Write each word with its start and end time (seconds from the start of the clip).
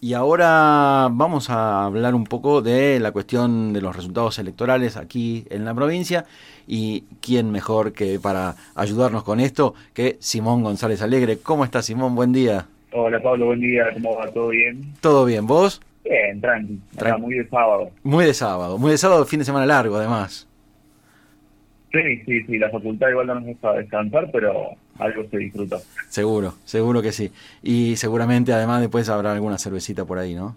Y 0.00 0.14
ahora 0.14 1.08
vamos 1.10 1.50
a 1.50 1.84
hablar 1.84 2.14
un 2.14 2.22
poco 2.22 2.62
de 2.62 3.00
la 3.00 3.10
cuestión 3.10 3.72
de 3.72 3.80
los 3.80 3.96
resultados 3.96 4.38
electorales 4.38 4.96
aquí 4.96 5.44
en 5.50 5.64
la 5.64 5.74
provincia 5.74 6.24
y 6.68 7.02
quién 7.20 7.50
mejor 7.50 7.92
que 7.92 8.20
para 8.20 8.54
ayudarnos 8.76 9.24
con 9.24 9.40
esto 9.40 9.74
que 9.94 10.16
Simón 10.20 10.62
González 10.62 11.02
Alegre. 11.02 11.38
¿Cómo 11.42 11.64
estás 11.64 11.86
Simón? 11.86 12.14
Buen 12.14 12.32
día. 12.32 12.66
Hola 12.92 13.20
Pablo, 13.20 13.46
buen 13.46 13.60
día. 13.60 13.86
¿Cómo 13.92 14.16
va? 14.16 14.30
¿Todo 14.30 14.50
bien? 14.50 14.94
¿Todo 15.00 15.24
bien? 15.24 15.48
¿Vos? 15.48 15.82
Bien, 16.04 16.40
tranqui. 16.40 16.80
muy 17.18 17.34
de 17.34 17.48
sábado. 17.48 17.90
Muy 18.04 18.24
de 18.24 18.34
sábado. 18.34 18.78
Muy 18.78 18.92
de 18.92 18.98
sábado, 18.98 19.24
fin 19.24 19.40
de 19.40 19.44
semana 19.44 19.66
largo 19.66 19.96
además. 19.96 20.46
Sí, 21.90 22.22
sí, 22.24 22.44
sí. 22.44 22.58
La 22.58 22.70
facultad 22.70 23.08
igual 23.08 23.26
no 23.26 23.34
nos 23.34 23.46
deja 23.46 23.72
descansar, 23.72 24.30
pero 24.30 24.76
algo 24.98 25.24
se 25.30 25.38
disfruta. 25.38 25.78
Seguro, 26.08 26.54
seguro 26.64 27.02
que 27.02 27.12
sí. 27.12 27.30
Y 27.62 27.96
seguramente 27.96 28.52
además 28.52 28.80
después 28.80 29.08
habrá 29.08 29.32
alguna 29.32 29.58
cervecita 29.58 30.04
por 30.04 30.18
ahí, 30.18 30.34
¿no? 30.34 30.56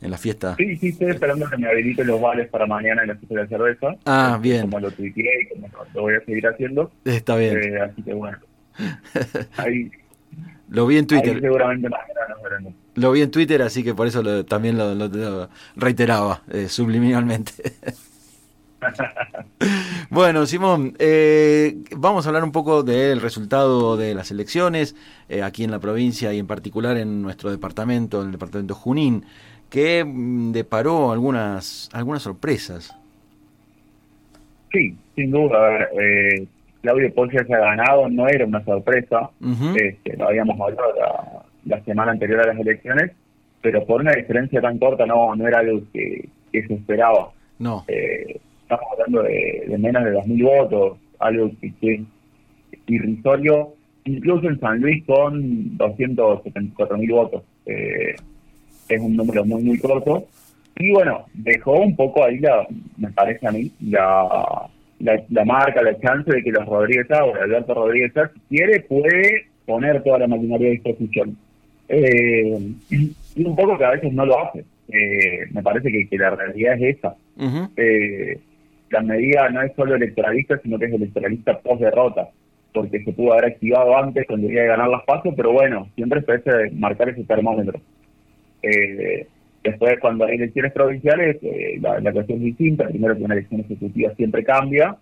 En 0.00 0.12
la 0.12 0.18
fiesta. 0.18 0.54
Sí, 0.56 0.76
sí, 0.76 0.88
estoy 0.88 1.10
esperando 1.10 1.48
que 1.50 1.56
me 1.56 1.68
habiliten 1.68 2.06
los 2.06 2.20
vales 2.20 2.48
para 2.48 2.66
mañana 2.66 3.02
en 3.02 3.08
la 3.08 3.14
fiesta 3.16 3.34
de 3.34 3.42
la 3.42 3.48
cerveza. 3.48 3.86
Ah, 4.04 4.38
bien. 4.40 4.62
Como 4.62 4.80
lo 4.80 4.90
tuiteé 4.92 5.42
y 5.42 5.48
como 5.48 5.68
lo 5.92 6.02
voy 6.02 6.14
a 6.14 6.24
seguir 6.24 6.46
haciendo. 6.46 6.92
Está 7.04 7.36
bien. 7.36 7.58
Eh, 7.58 7.80
así 7.80 8.02
que 8.02 8.14
bueno. 8.14 8.38
Ahí, 9.56 9.90
lo 10.68 10.86
vi 10.86 10.98
en 10.98 11.06
Twitter. 11.06 11.34
Ahí 11.34 11.40
seguramente 11.40 11.88
mañana 11.88 12.20
nos 12.28 12.42
veremos. 12.42 12.74
Lo 12.94 13.12
vi 13.12 13.22
en 13.22 13.30
Twitter, 13.30 13.62
así 13.62 13.82
que 13.82 13.94
por 13.94 14.06
eso 14.06 14.22
lo, 14.22 14.44
también 14.44 14.76
lo, 14.76 15.48
reiteraba 15.76 16.42
eh, 16.52 16.68
subliminalmente. 16.68 17.52
bueno, 20.10 20.46
Simón, 20.46 20.94
eh, 20.98 21.76
vamos 21.96 22.26
a 22.26 22.28
hablar 22.30 22.44
un 22.44 22.52
poco 22.52 22.82
del 22.82 23.20
resultado 23.20 23.96
de 23.96 24.14
las 24.14 24.30
elecciones 24.30 24.96
eh, 25.28 25.42
aquí 25.42 25.64
en 25.64 25.70
la 25.70 25.78
provincia 25.78 26.32
y 26.32 26.38
en 26.38 26.46
particular 26.46 26.96
en 26.96 27.22
nuestro 27.22 27.50
departamento, 27.50 28.20
en 28.20 28.26
el 28.26 28.32
departamento 28.32 28.74
Junín, 28.74 29.24
que 29.70 30.04
mm, 30.04 30.52
deparó 30.52 31.12
algunas, 31.12 31.88
algunas 31.92 32.22
sorpresas. 32.22 32.96
Sí, 34.72 34.96
sin 35.14 35.30
duda. 35.30 35.88
Eh, 35.98 36.46
Claudio 36.82 37.12
Ponce 37.12 37.44
se 37.44 37.54
ha 37.54 37.58
ganado, 37.58 38.08
no 38.08 38.28
era 38.28 38.46
una 38.46 38.64
sorpresa, 38.64 39.30
este, 39.76 40.16
lo 40.16 40.28
habíamos 40.28 40.60
hablado 40.60 41.44
la, 41.64 41.84
semana 41.84 42.12
anterior 42.12 42.40
a 42.40 42.46
las 42.46 42.58
elecciones, 42.58 43.12
pero 43.60 43.84
por 43.84 44.00
una 44.00 44.12
diferencia 44.12 44.60
tan 44.60 44.78
corta 44.78 45.04
no, 45.04 45.34
no 45.34 45.46
era 45.48 45.58
algo 45.58 45.80
que, 45.92 46.28
se 46.52 46.74
esperaba. 46.74 47.30
No. 47.58 47.84
Eh, 47.88 48.40
estamos 48.68 48.86
hablando 48.92 49.22
de, 49.22 49.78
menos 49.78 50.04
de 50.04 50.12
2.000 50.12 50.44
votos, 50.44 50.98
algo 51.20 51.50
que, 51.58 51.94
es 51.94 52.00
irrisorio, 52.86 53.74
incluso 54.04 54.48
en 54.48 54.60
San 54.60 54.80
Luis 54.80 55.04
con 55.06 55.78
274.000 55.78 57.10
votos. 57.10 57.42
Eh, 57.64 58.14
es 58.88 59.00
un 59.00 59.16
número 59.16 59.44
muy, 59.46 59.62
muy 59.62 59.78
corto. 59.78 60.26
Y 60.76 60.92
bueno, 60.92 61.24
dejó 61.32 61.80
un 61.80 61.96
poco 61.96 62.24
ahí, 62.24 62.38
la, 62.40 62.66
me 62.98 63.10
parece 63.10 63.46
a 63.48 63.52
mí, 63.52 63.72
la, 63.80 64.68
la, 65.00 65.44
marca, 65.46 65.82
la 65.82 65.98
chance 65.98 66.30
de 66.30 66.42
que 66.42 66.52
los 66.52 66.66
Rodríguez 66.66 67.10
ahora, 67.10 67.44
Alberto 67.44 67.74
Rodríguez 67.74 68.12
si 68.34 68.56
quiere, 68.56 68.80
puede 68.80 69.46
poner 69.64 70.02
toda 70.02 70.20
la 70.20 70.28
maquinaria 70.28 70.68
a 70.68 70.72
disposición. 70.72 71.36
Eh, 71.88 72.58
y 72.90 73.44
un 73.44 73.56
poco 73.56 73.78
que 73.78 73.84
a 73.84 73.90
veces 73.92 74.12
no 74.12 74.26
lo 74.26 74.38
hace. 74.40 74.64
Eh, 74.90 75.46
me 75.52 75.62
parece 75.62 75.90
que, 75.90 76.18
la 76.18 76.30
realidad 76.30 76.74
es 76.80 76.96
esa 76.96 77.16
la 78.90 79.02
medida 79.02 79.48
no 79.50 79.62
es 79.62 79.72
solo 79.74 79.94
electoralista, 79.94 80.58
sino 80.62 80.78
que 80.78 80.86
es 80.86 80.92
electoralista 80.92 81.58
post-derrota, 81.58 82.28
porque 82.72 83.02
se 83.02 83.12
pudo 83.12 83.32
haber 83.32 83.46
activado 83.46 83.96
antes 83.96 84.26
cuando 84.26 84.46
quería 84.46 84.64
ganar 84.64 84.88
las 84.88 85.04
pasos, 85.04 85.34
pero 85.36 85.52
bueno, 85.52 85.88
siempre 85.94 86.22
parece 86.22 86.70
marcar 86.72 87.08
ese 87.10 87.24
termómetro. 87.24 87.80
Eh, 88.62 89.26
después, 89.62 89.98
cuando 90.00 90.24
hay 90.24 90.36
elecciones 90.36 90.72
provinciales, 90.72 91.36
eh, 91.42 91.78
la, 91.80 92.12
cuestión 92.12 92.38
es 92.38 92.44
distinta. 92.44 92.88
Primero, 92.88 93.16
que 93.16 93.24
una 93.24 93.34
elección 93.34 93.60
ejecutiva 93.60 94.14
siempre 94.14 94.44
cambia. 94.44 94.96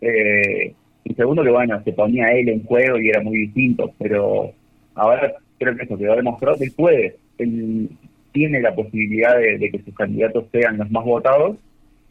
Eh, 0.00 0.74
y 1.04 1.14
segundo, 1.14 1.42
que 1.42 1.50
bueno, 1.50 1.82
se 1.82 1.92
ponía 1.92 2.26
él 2.28 2.48
en 2.48 2.64
juego 2.64 2.98
y 2.98 3.08
era 3.08 3.22
muy 3.22 3.38
distinto, 3.38 3.92
pero 3.98 4.52
ahora 4.94 5.34
creo 5.58 5.76
que 5.76 5.84
eso 5.84 5.98
quedó 5.98 6.16
demostrado 6.16 6.58
que 6.58 6.64
él 6.64 6.72
puede. 6.76 7.16
Él 7.38 7.88
tiene 8.32 8.60
la 8.60 8.74
posibilidad 8.74 9.36
de 9.38 9.70
que 9.70 9.82
sus 9.82 9.94
candidatos 9.94 10.44
sean 10.52 10.78
los 10.78 10.90
más 10.90 11.04
votados, 11.04 11.56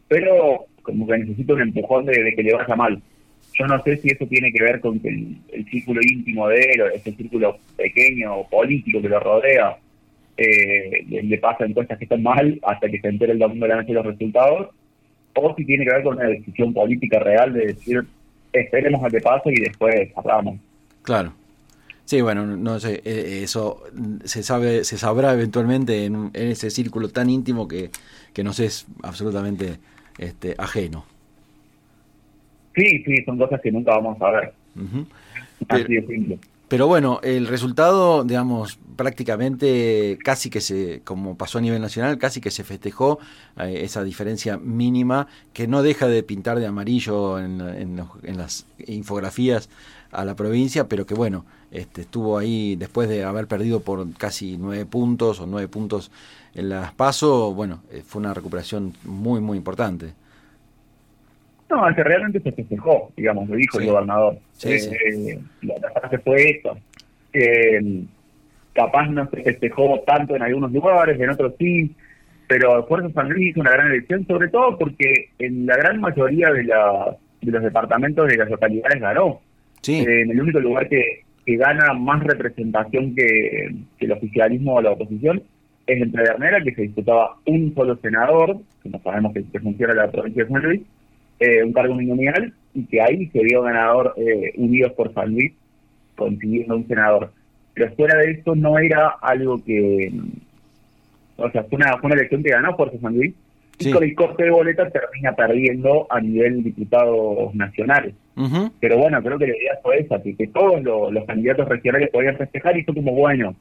pero 0.08 0.66
como 0.82 1.08
que 1.08 1.18
necesita 1.18 1.54
un 1.54 1.62
empujón 1.62 2.06
de, 2.06 2.34
que 2.36 2.44
le 2.44 2.54
vaya 2.54 2.76
mal. 2.76 3.02
Yo 3.54 3.68
no 3.68 3.82
sé 3.84 3.98
si 3.98 4.10
eso 4.10 4.26
tiene 4.26 4.52
que 4.52 4.64
ver 4.64 4.80
con 4.80 5.00
que 5.00 5.10
el, 5.10 5.66
círculo 5.70 6.02
íntimo 6.02 6.48
de 6.48 6.62
él, 6.62 6.82
o 6.82 6.88
ese 6.88 7.12
círculo 7.12 7.58
pequeño 7.76 8.44
político 8.50 9.02
que 9.02 9.10
lo 9.10 9.20
rodea, 9.20 9.78
eh, 10.38 11.06
le, 11.10 11.38
pasa 11.38 11.66
encuestas 11.66 11.98
que 11.98 12.06
están 12.06 12.24
mal 12.24 12.60
hasta 12.64 12.90
que 12.90 13.00
se 13.00 13.10
entere 13.10 13.34
el 13.34 13.40
domingo 13.40 13.66
de 13.66 13.70
la 13.70 13.82
noche 13.82 13.94
los 13.94 14.06
resultados, 14.06 14.70
o 15.36 15.56
si 15.56 15.66
tiene 15.66 15.86
que 15.86 15.92
ver 15.92 16.04
con 16.04 16.18
una 16.18 16.28
decisión 16.28 16.74
política 16.74 17.20
real 17.20 17.54
de 17.54 17.68
decir, 17.68 18.04
esperemos 18.54 19.04
a 19.04 19.10
que 19.10 19.20
pase 19.20 19.52
y 19.52 19.60
después 19.60 20.10
hablamos. 20.16 20.60
Claro. 21.04 21.34
Sí, 22.06 22.22
bueno, 22.22 22.44
no 22.44 22.80
sé, 22.80 23.04
eh, 23.06 23.42
eso 23.44 23.84
se 24.24 24.42
sabe, 24.42 24.84
se 24.84 24.98
sabrá 24.98 25.34
eventualmente 25.34 26.06
en, 26.06 26.32
en 26.34 26.48
ese 26.48 26.72
círculo 26.72 27.10
tan 27.10 27.30
íntimo 27.30 27.68
que, 27.68 27.92
que 28.34 28.44
nos 28.44 28.60
es 28.60 28.88
absolutamente 29.04 29.78
este, 30.20 30.56
ajeno. 30.58 31.06
Sí, 32.76 33.04
sí, 33.04 33.24
son 33.26 33.38
cosas 33.38 33.60
que 33.62 33.72
nunca 33.72 33.92
vamos 33.92 34.22
a 34.22 34.32
ver. 34.32 34.54
pero, 35.68 35.86
Pero 36.70 36.86
bueno, 36.86 37.20
el 37.24 37.48
resultado, 37.48 38.24
digamos, 38.24 38.78
prácticamente 38.96 40.20
casi 40.24 40.52
que 40.52 40.62
se, 40.62 41.02
como 41.04 41.36
pasó 41.36 41.58
a 41.58 41.62
nivel 41.62 41.82
nacional, 41.82 42.20
casi 42.20 42.42
que 42.42 42.52
se 42.52 42.64
festejó 42.64 43.18
eh, 43.58 43.82
esa 43.84 44.04
diferencia 44.04 44.58
mínima 44.58 45.28
que 45.52 45.68
no 45.68 45.82
deja 45.82 46.08
de 46.08 46.22
pintar 46.22 46.60
de 46.60 46.68
amarillo 46.68 47.40
en, 47.40 47.60
en, 47.60 48.38
las 48.38 48.68
infografías 48.86 49.68
a 50.12 50.24
la 50.26 50.36
provincia, 50.36 50.88
pero 50.88 51.08
que 51.08 51.16
bueno, 51.16 51.44
este, 51.72 52.02
estuvo 52.02 52.38
ahí 52.38 52.76
después 52.76 53.10
de 53.10 53.24
haber 53.24 53.48
perdido 53.48 53.80
por 53.80 54.12
casi 54.14 54.58
nueve 54.58 54.86
puntos 54.86 55.40
o 55.40 55.48
nueve 55.48 55.68
puntos 55.68 56.12
en 56.54 56.70
las 56.70 56.94
PASO, 56.94 57.52
bueno, 57.54 57.82
eh, 57.90 58.04
fue 58.06 58.20
una 58.20 58.36
recuperación 58.36 58.94
muy, 59.06 59.40
muy 59.42 59.58
importante. 59.58 60.14
No, 61.70 61.96
que 61.96 62.04
realmente 62.04 62.40
se 62.40 62.52
festejó, 62.52 63.12
digamos, 63.16 63.48
lo 63.48 63.56
dijo 63.56 63.80
el 63.80 63.88
gobernador. 63.88 64.38
Sí, 64.54 64.72
eh, 64.72 65.40
la, 65.62 65.92
frase 65.92 66.18
fue 66.20 66.50
esto. 66.50 66.78
capaz 68.74 69.08
no 69.10 69.30
se 69.30 69.44
festejó 69.44 70.00
tanto 70.06 70.36
en 70.36 70.42
algunos 70.42 70.72
lugares, 70.72 71.20
en 71.20 71.30
otros 71.30 71.54
sí, 71.60 71.96
pero 72.48 72.86
Fuerza 72.88 73.10
San 73.14 73.30
Luis 73.30 73.52
hizo 73.52 73.62
una 73.62 73.72
gran 73.72 73.92
elección, 73.92 74.26
sobre 74.26 74.48
todo 74.48 74.78
porque 74.78 75.30
en 75.38 75.68
la 75.68 75.78
gran 75.78 76.02
mayoría 76.02 76.52
de, 76.52 76.64
la, 76.64 77.16
de 77.42 77.52
los 77.52 77.62
departamentos 77.62 78.28
de 78.28 78.38
las 78.38 78.50
localidades 78.50 79.00
ganó. 79.00 79.40
Sí. 79.82 80.00
Eh, 80.00 80.22
en 80.24 80.32
el 80.32 80.42
único 80.42 80.60
lugar 80.60 80.90
que, 80.90 81.22
que 81.46 81.56
gana 81.58 81.94
más 81.94 82.24
representación 82.24 83.14
que, 83.14 83.76
que 83.98 84.06
el 84.06 84.12
oficialismo 84.14 84.76
o 84.76 84.82
la 84.82 84.92
oposición 84.92 85.44
es 85.90 86.02
en 86.02 86.12
Pedernera, 86.12 86.62
que 86.64 86.74
se 86.74 86.84
disputaba 86.84 87.36
un 87.46 87.74
solo 87.76 87.96
senador, 87.98 88.58
que 88.84 88.90
no 88.90 89.00
sabemos 89.02 89.34
que, 89.34 89.60
funciona 89.60 89.94
la 89.94 90.12
provincia 90.12 90.44
de 90.44 90.50
San 90.50 90.62
Luis, 90.62 90.82
eh, 91.40 91.64
un 91.64 91.74
cargo 91.74 91.94
uninominal, 91.94 92.54
y 92.74 92.86
que 92.86 93.02
ahí 93.02 93.28
se 93.28 93.44
vio 93.44 93.62
ganador 93.62 94.14
eh, 94.18 94.54
Unidos 94.56 94.94
por 94.94 95.14
San 95.14 95.32
Luis, 95.32 95.54
consiguiendo 96.16 96.76
un 96.76 96.88
senador. 96.88 97.32
Pero 97.74 97.92
fuera 97.96 98.18
de 98.18 98.32
esto 98.32 98.56
no 98.56 98.78
era 98.78 99.10
algo 99.22 99.64
que... 99.64 100.12
O 101.38 101.50
sea, 101.52 101.64
fue 101.64 101.78
una, 101.78 101.98
fue 101.98 102.08
una 102.08 102.16
elección 102.16 102.44
que 102.44 102.50
ganó 102.50 102.76
Fuerza 102.76 102.98
San 103.00 103.16
Luis, 103.16 103.34
y 103.80 103.92
con 103.92 104.04
el 104.04 104.14
corte 104.14 104.44
de 104.44 104.52
boleta 104.52 104.90
termina 104.90 105.34
perdiendo 105.34 106.06
a 106.10 106.20
nivel 106.20 106.64
diputados 106.64 107.56
nacionales. 107.56 108.14
Pero 108.80 108.98
bueno, 108.98 109.22
creo 109.22 109.38
que 109.38 109.48
la 109.48 109.58
idea 109.58 109.80
fue 109.84 110.00
esa, 110.00 110.22
que, 110.22 110.48
todos 110.48 110.82
los 111.12 111.26
candidatos 111.26 111.68
regionales 111.68 112.10
podían 112.10 112.38
festejar 112.38 112.78
y 112.78 112.84
fue 112.84 112.96
como, 112.96 113.14
bueno, 113.14 113.54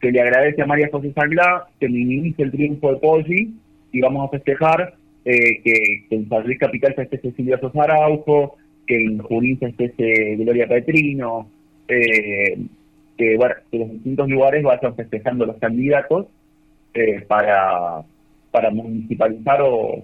que 0.00 0.10
le 0.10 0.20
agradece 0.20 0.62
a 0.62 0.66
María 0.66 0.88
José 0.90 1.12
Sanglá, 1.12 1.66
que 1.78 1.88
minimice 1.88 2.42
el 2.42 2.50
triunfo 2.50 2.92
de 2.92 2.98
Poggi 2.98 3.54
y 3.92 4.00
vamos 4.00 4.26
a 4.26 4.30
festejar 4.30 4.94
eh, 5.30 5.60
que, 5.62 6.06
en 6.16 6.26
San 6.26 6.42
Luis 6.44 6.58
Capital 6.58 6.94
festeje 6.94 7.32
Silvia 7.32 7.60
Sosa 7.60 7.82
Araujo, 7.82 8.56
que 8.86 8.96
en 8.96 9.18
Junín 9.18 9.58
festeje 9.58 10.36
Gloria 10.36 10.66
Petrino, 10.66 11.50
eh, 11.86 12.58
que, 13.18 13.36
bueno, 13.36 13.54
que 13.70 13.78
los 13.78 13.90
distintos 13.92 14.26
lugares 14.26 14.62
vayan 14.62 14.94
festejando 14.96 15.44
los 15.44 15.58
candidatos 15.58 16.28
eh, 16.94 17.20
para, 17.28 18.02
para 18.50 18.70
municipalizar 18.70 19.60
o, 19.60 20.02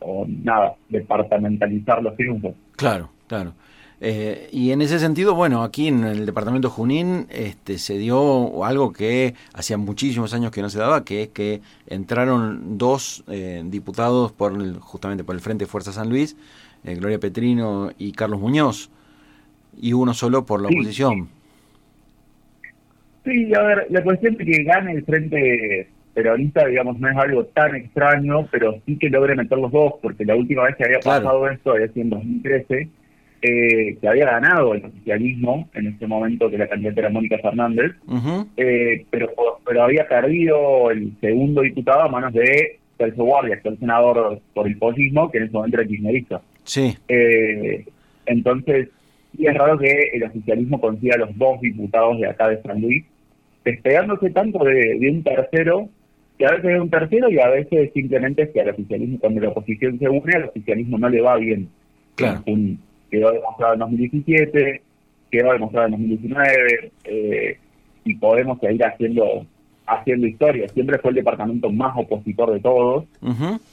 o 0.00 0.26
nada, 0.26 0.74
departamentalizar 0.88 2.02
los 2.02 2.16
triunfos. 2.16 2.56
Claro, 2.74 3.10
claro. 3.28 3.52
Eh, 4.00 4.48
y 4.52 4.72
en 4.72 4.82
ese 4.82 4.98
sentido, 4.98 5.34
bueno, 5.34 5.62
aquí 5.62 5.88
en 5.88 6.04
el 6.04 6.26
departamento 6.26 6.68
Junín 6.68 7.26
este, 7.30 7.78
se 7.78 7.96
dio 7.96 8.64
algo 8.64 8.92
que 8.92 9.34
hacía 9.54 9.78
muchísimos 9.78 10.34
años 10.34 10.50
que 10.50 10.60
no 10.60 10.68
se 10.68 10.78
daba, 10.78 11.04
que 11.04 11.22
es 11.22 11.28
que 11.28 11.60
entraron 11.86 12.76
dos 12.76 13.24
eh, 13.28 13.62
diputados 13.64 14.32
por 14.32 14.78
justamente 14.80 15.24
por 15.24 15.34
el 15.34 15.40
Frente 15.40 15.66
Fuerza 15.66 15.92
San 15.92 16.10
Luis, 16.10 16.36
eh, 16.84 16.94
Gloria 16.94 17.18
Petrino 17.18 17.90
y 17.98 18.12
Carlos 18.12 18.40
Muñoz, 18.40 18.90
y 19.80 19.94
uno 19.94 20.12
solo 20.12 20.44
por 20.44 20.60
la 20.60 20.68
oposición. 20.68 21.28
Sí, 23.24 23.52
a 23.54 23.62
ver, 23.62 23.86
la 23.90 24.04
cuestión 24.04 24.36
de 24.36 24.44
que 24.44 24.62
gane 24.62 24.92
el 24.92 25.04
Frente 25.04 25.88
peronista, 26.12 26.66
digamos, 26.66 26.98
no 26.98 27.10
es 27.10 27.16
algo 27.16 27.44
tan 27.46 27.74
extraño, 27.74 28.46
pero 28.50 28.80
sí 28.86 28.96
que 28.98 29.10
logre 29.10 29.34
meter 29.34 29.58
los 29.58 29.72
dos, 29.72 29.94
porque 30.00 30.24
la 30.24 30.34
última 30.34 30.64
vez 30.64 30.76
que 30.76 30.84
había 30.84 31.00
pasado 31.00 31.48
esto 31.48 31.72
había 31.72 31.88
sido 31.88 32.04
en 32.04 32.10
2013, 32.10 32.88
eh, 33.42 33.96
que 34.00 34.08
había 34.08 34.26
ganado 34.26 34.74
el 34.74 34.84
oficialismo 34.84 35.68
en 35.74 35.88
ese 35.88 36.06
momento 36.06 36.50
que 36.50 36.58
la 36.58 36.68
candidata 36.68 37.00
era 37.00 37.10
Mónica 37.10 37.38
Fernández, 37.38 37.92
eh, 38.56 39.04
pero, 39.10 39.30
pero 39.64 39.82
había 39.82 40.08
perdido 40.08 40.90
el 40.90 41.12
segundo 41.20 41.62
diputado 41.62 42.02
a 42.02 42.08
manos 42.08 42.32
de 42.32 42.78
Celso 42.98 43.24
Guardia, 43.24 43.60
que 43.60 43.68
el 43.68 43.78
senador 43.78 44.40
por 44.54 44.66
el 44.66 44.78
posismo, 44.78 45.30
que 45.30 45.38
en 45.38 45.44
ese 45.44 45.52
momento 45.52 45.78
era 45.78 45.88
kirchnerista. 45.88 46.40
Sí. 46.64 46.96
Eh, 47.08 47.84
entonces, 48.26 48.88
sí 49.36 49.46
es 49.46 49.54
raro 49.54 49.78
que 49.78 50.10
el 50.14 50.24
oficialismo 50.24 50.80
consiga 50.80 51.16
los 51.18 51.36
dos 51.36 51.60
diputados 51.60 52.18
de 52.18 52.28
acá 52.28 52.48
de 52.48 52.62
San 52.62 52.80
Luis, 52.80 53.04
despegándose 53.64 54.30
tanto 54.30 54.64
de, 54.64 55.10
un 55.10 55.22
tercero, 55.22 55.88
que 56.38 56.46
a 56.46 56.52
veces 56.52 56.74
es 56.74 56.80
un 56.80 56.90
tercero 56.90 57.30
y 57.30 57.38
a 57.38 57.48
veces 57.48 57.90
simplemente 57.92 58.42
es 58.42 58.50
que 58.50 58.60
al 58.60 58.70
oficialismo, 58.70 59.18
cuando 59.18 59.40
la 59.40 59.48
oposición 59.50 59.98
se 59.98 60.08
une, 60.08 60.32
al 60.34 60.44
oficialismo 60.44 60.98
no 60.98 61.08
le 61.08 61.20
va 61.20 61.36
bien. 61.36 61.68
Claro. 62.14 62.42
Quedó 63.10 63.32
demostrado 63.32 63.74
en 63.74 63.80
2017, 63.80 64.82
quedó 65.30 65.52
demostrado 65.52 65.86
en 65.86 65.92
2019, 65.92 66.92
eh, 67.04 67.58
y 68.04 68.14
podemos 68.16 68.58
seguir 68.60 68.84
haciendo 68.84 69.46
haciendo 69.86 70.26
historia. 70.26 70.68
Siempre 70.68 70.98
fue 70.98 71.10
el 71.10 71.16
departamento 71.16 71.70
más 71.70 71.96
opositor 71.96 72.52
de 72.52 72.60
todos. 72.60 73.04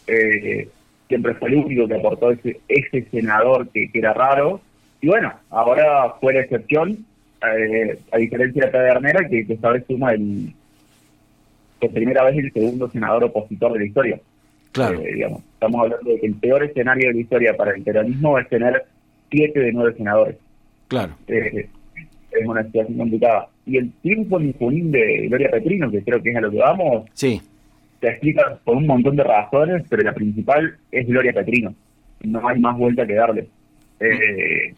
eh, 0.08 0.70
siempre 1.08 1.34
fue 1.36 1.50
el 1.50 1.56
único 1.56 1.88
que 1.88 1.96
aportó 1.96 2.32
ese, 2.32 2.60
ese 2.68 3.04
senador 3.10 3.68
que, 3.70 3.90
era 3.94 4.14
raro. 4.14 4.62
Y 5.02 5.08
bueno, 5.08 5.34
ahora 5.50 6.14
fue 6.22 6.34
la 6.34 6.42
excepción, 6.42 7.06
eh, 7.42 8.00
a 8.12 8.18
diferencia 8.18 8.66
de 8.66 8.72
Pedernera, 8.72 9.28
que, 9.28 9.46
que 9.46 9.54
esta 9.54 9.70
vez 9.70 9.84
suma 9.88 10.14
el, 10.14 10.54
por 11.80 11.92
primera 11.92 12.24
vez 12.24 12.38
el 12.38 12.54
segundo 12.54 12.90
senador 12.90 13.26
opositor 13.26 13.74
de 13.74 13.80
la 13.80 13.86
historia. 13.86 14.20
Claro. 14.72 15.02
Eh, 15.02 15.14
digamos, 15.14 15.44
estamos 15.54 15.82
hablando 15.82 16.10
de 16.10 16.20
que 16.20 16.28
el 16.28 16.36
peor 16.36 16.64
escenario 16.64 17.10
de 17.10 17.14
la 17.16 17.20
historia 17.20 17.58
para 17.58 17.76
el 17.76 17.84
peronismo 17.84 18.40
es 18.40 18.48
tener 18.48 18.86
siete 19.34 19.60
de 19.60 19.74
nueve 19.74 19.96
senadores. 19.98 20.38
Claro. 20.88 21.14
Eh, 21.28 21.68
es 22.32 22.48
una 22.48 22.64
situación 22.64 22.98
complicada. 22.98 23.50
Y 23.66 23.78
el 23.78 23.92
en 24.04 24.54
Junín 24.54 24.92
de 24.92 25.28
Gloria 25.28 25.50
Petrino, 25.50 25.92
que 25.92 26.04
creo 26.04 26.22
que 26.22 26.32
es 26.32 26.36
a 26.38 26.42
lo 26.42 26.52
que 26.52 26.58
vamos, 26.58 27.06
sí 27.14 27.42
se 28.04 28.10
explica 28.10 28.60
por 28.66 28.76
un 28.76 28.86
montón 28.86 29.16
de 29.16 29.24
razones, 29.24 29.84
pero 29.88 30.04
la 30.04 30.14
principal 30.14 30.76
es 30.92 31.08
Gloria 31.08 31.32
Petrino. 31.32 31.74
No 32.22 32.46
hay 32.46 32.60
más 32.60 32.78
vuelta 32.78 33.08
que 33.08 33.14
darle. 33.14 33.48
Eh, 34.02 34.74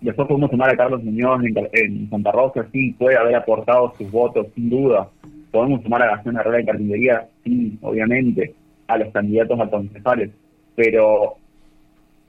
después 0.00 0.28
podemos 0.28 0.48
sumar 0.48 0.70
a 0.70 0.76
Carlos 0.76 1.02
Muñoz 1.02 1.40
en, 1.72 2.08
Santa 2.08 2.30
Rosa, 2.30 2.64
sí, 2.72 2.94
puede 2.96 3.16
haber 3.16 3.34
aportado 3.34 3.92
sus 3.98 4.08
votos, 4.12 4.46
sin 4.54 4.70
duda. 4.70 5.08
Podemos 5.50 5.82
sumar 5.82 6.02
a 6.02 6.10
Gastón 6.14 6.36
Herrera 6.36 6.60
en 6.60 6.66
Carpintería, 6.66 7.26
sí, 7.42 7.76
obviamente, 7.82 8.54
a 8.86 8.98
los 8.98 9.12
candidatos 9.12 9.58
a 9.58 9.68
concejales. 9.68 10.30
Pero 10.76 11.38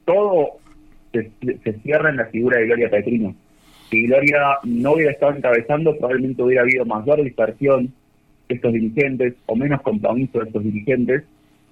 todo 0.05 0.53
se, 1.11 1.73
cierra 1.83 2.09
en 2.09 2.17
la 2.17 2.25
figura 2.25 2.59
de 2.59 2.65
Gloria 2.65 2.89
Petrino. 2.89 3.35
Si 3.89 4.05
Gloria 4.05 4.57
no 4.63 4.93
hubiera 4.93 5.11
estado 5.11 5.35
encabezando, 5.35 5.97
probablemente 5.97 6.43
hubiera 6.43 6.61
habido 6.61 6.85
mayor 6.85 7.23
dispersión, 7.23 7.91
estos 8.47 8.73
dirigentes 8.73 9.35
o 9.45 9.55
menos 9.55 9.81
compromiso 9.81 10.39
de 10.39 10.45
estos 10.45 10.63
dirigentes, 10.63 11.23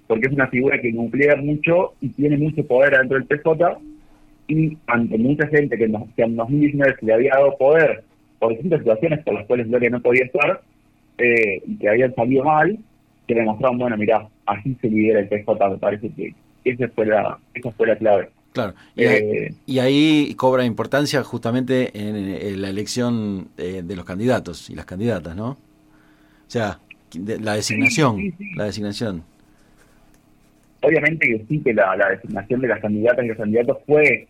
porque 0.06 0.26
es 0.26 0.32
una 0.32 0.48
figura 0.48 0.80
que 0.80 0.92
nuclea 0.92 1.36
mucho 1.36 1.94
y 2.00 2.08
tiene 2.10 2.38
mucho 2.38 2.66
poder 2.66 2.96
dentro 2.96 3.18
del 3.18 3.26
PJ 3.26 3.78
y 4.48 4.78
ante 4.86 5.18
mucha 5.18 5.46
gente 5.48 5.76
que, 5.76 5.84
en 5.84 6.36
2019 6.36 6.96
se 6.98 7.06
le 7.06 7.14
había 7.14 7.34
dado 7.34 7.56
poder 7.58 8.04
por 8.38 8.50
distintas 8.50 8.80
situaciones 8.80 9.22
por 9.24 9.34
las 9.34 9.46
cuales 9.46 9.68
Gloria 9.68 9.90
no 9.90 10.00
podía 10.00 10.24
estar 10.24 10.62
eh, 11.18 11.62
que 11.80 11.88
habían 11.88 12.14
salido 12.14 12.44
mal, 12.44 12.78
que 13.26 13.34
le 13.34 13.40
demostraron, 13.40 13.78
bueno, 13.78 13.96
mira, 13.96 14.28
así 14.46 14.76
se 14.80 14.88
lidera 14.88 15.20
el 15.20 15.28
PJ, 15.28 15.68
me 15.68 15.78
parece 15.78 16.10
que 16.10 16.32
esa 16.64 16.88
fue 16.88 17.06
la, 17.06 17.38
esa 17.54 17.70
fue 17.72 17.88
la 17.88 17.96
clave. 17.96 18.28
Claro, 18.58 18.74
y, 19.66 19.78
ahí, 19.78 20.28
eh, 20.30 20.36
cobra 20.36 20.64
importancia 20.64 21.22
justamente 21.22 21.90
en, 21.94 22.60
la 22.60 22.68
elección 22.68 23.48
de 23.56 23.96
los 23.96 24.04
candidatos 24.04 24.68
y 24.68 24.74
las 24.74 24.84
candidatas, 24.84 25.36
¿no? 25.36 25.50
O 25.50 26.50
sea, 26.50 26.80
la 27.14 27.54
designación, 27.54 28.34
la 28.56 28.64
designación. 28.64 29.22
Obviamente 30.80 31.26
que 31.26 31.44
sí 31.48 31.60
que 31.60 31.74
la, 31.74 31.96
designación 32.10 32.60
de 32.60 32.68
las 32.68 32.80
candidatas 32.80 33.24
y 33.24 33.28
los 33.28 33.36
candidatos 33.36 33.78
fue 33.86 34.28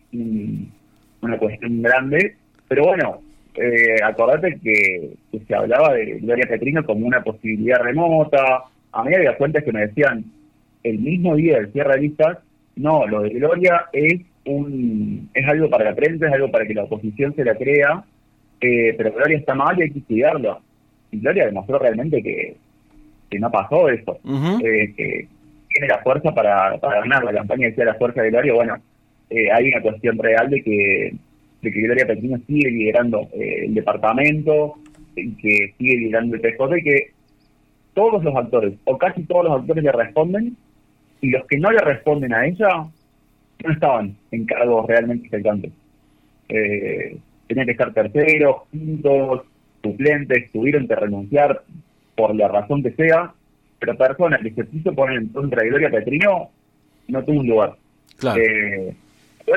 una 1.21 1.37
cuestión 1.37 1.81
grande, 1.81 2.35
pero 2.67 2.85
bueno, 2.85 3.21
eh, 3.55 3.95
acordate 4.03 4.59
que, 4.61 5.11
se 5.47 5.55
hablaba 5.55 5.93
de 5.93 6.19
Gloria 6.19 6.47
Petrino 6.47 6.85
como 6.85 7.05
una 7.05 7.23
posibilidad 7.23 7.79
remota. 7.79 8.63
A 8.91 9.03
mí 9.03 9.13
había 9.13 9.33
fuentes 9.33 9.63
que 9.63 9.71
me 9.71 9.87
decían, 9.87 10.25
el 10.83 10.99
mismo 10.99 11.35
día 11.35 11.57
del 11.57 11.71
cierre 11.71 11.95
de 11.95 12.01
listas, 12.01 12.37
no, 12.79 13.07
lo 13.07 13.21
de 13.21 13.29
Gloria 13.29 13.85
es 13.93 14.21
un 14.45 15.29
es 15.33 15.47
algo 15.47 15.69
para 15.69 15.85
la 15.85 15.95
prensa, 15.95 16.27
es 16.27 16.33
algo 16.33 16.49
para 16.51 16.65
que 16.65 16.73
la 16.73 16.83
oposición 16.83 17.35
se 17.35 17.45
la 17.45 17.55
crea, 17.55 18.03
eh, 18.61 18.93
pero 18.97 19.13
Gloria 19.13 19.37
está 19.37 19.53
mal 19.53 19.77
y 19.77 19.83
hay 19.83 19.91
que 19.91 19.99
estudiarlo 19.99 20.61
y 21.11 21.19
Gloria 21.19 21.45
demostró 21.45 21.79
realmente 21.79 22.21
que, 22.21 22.55
que 23.29 23.39
no 23.39 23.51
pasó 23.51 23.89
eso, 23.89 24.19
eh, 24.63 24.93
que 24.95 25.27
tiene 25.69 25.87
la 25.87 25.99
fuerza 25.99 26.33
para, 26.33 26.77
para 26.77 27.01
ganar 27.01 27.23
la 27.23 27.33
campaña, 27.33 27.67
decía 27.67 27.85
la 27.85 27.95
fuerza 27.95 28.21
de 28.21 28.31
Gloria, 28.31 28.53
bueno, 28.53 28.77
eh, 29.29 29.51
hay 29.51 29.69
una 29.69 29.81
cuestión 29.81 30.17
real 30.17 30.49
de 30.49 30.61
que, 30.63 31.13
de 31.61 31.71
que 31.71 31.81
Gloria 31.81 32.07
Pequeño 32.07 32.37
sigue 32.47 32.71
liderando 32.71 33.29
eh, 33.33 33.65
el 33.65 33.73
departamento, 33.73 34.75
y 35.15 35.31
que 35.33 35.73
sigue 35.77 35.97
liderando 35.97 36.35
el 36.35 36.41
PJ 36.41 36.77
y 36.77 36.83
que 36.83 37.11
todos 37.93 38.23
los 38.23 38.35
actores, 38.35 38.73
o 38.85 38.97
casi 38.97 39.23
todos 39.23 39.45
los 39.45 39.59
actores 39.59 39.83
le 39.83 39.91
responden, 39.91 40.57
y 41.21 41.29
los 41.29 41.45
que 41.45 41.57
no 41.57 41.71
le 41.71 41.79
responden 41.79 42.33
a 42.33 42.45
ella 42.45 42.69
no 43.63 43.73
estaban 43.73 44.15
en 44.31 44.45
cargos 44.45 44.87
realmente 44.87 45.29
cercanos. 45.29 45.71
Eh, 46.47 47.17
tenían 47.47 47.65
que 47.65 47.71
estar 47.73 47.93
terceros, 47.93 48.63
quintos, 48.71 49.41
suplentes 49.83 50.51
tuvieron 50.51 50.87
que 50.87 50.95
renunciar 50.95 51.61
por 52.15 52.35
la 52.35 52.47
razón 52.47 52.83
que 52.83 52.91
sea, 52.91 53.33
pero 53.79 53.97
personas 53.97 54.41
que 54.41 54.51
se 54.51 54.67
quiso 54.67 54.93
poner 54.93 55.17
en 55.17 55.27
contra 55.29 55.63
de 55.63 55.69
Gloria 55.69 55.89
Petrino 55.89 56.49
no 57.07 57.23
tuvo 57.23 57.39
un 57.39 57.47
lugar. 57.47 57.75
Claro. 58.17 58.41
Eh, 58.41 58.93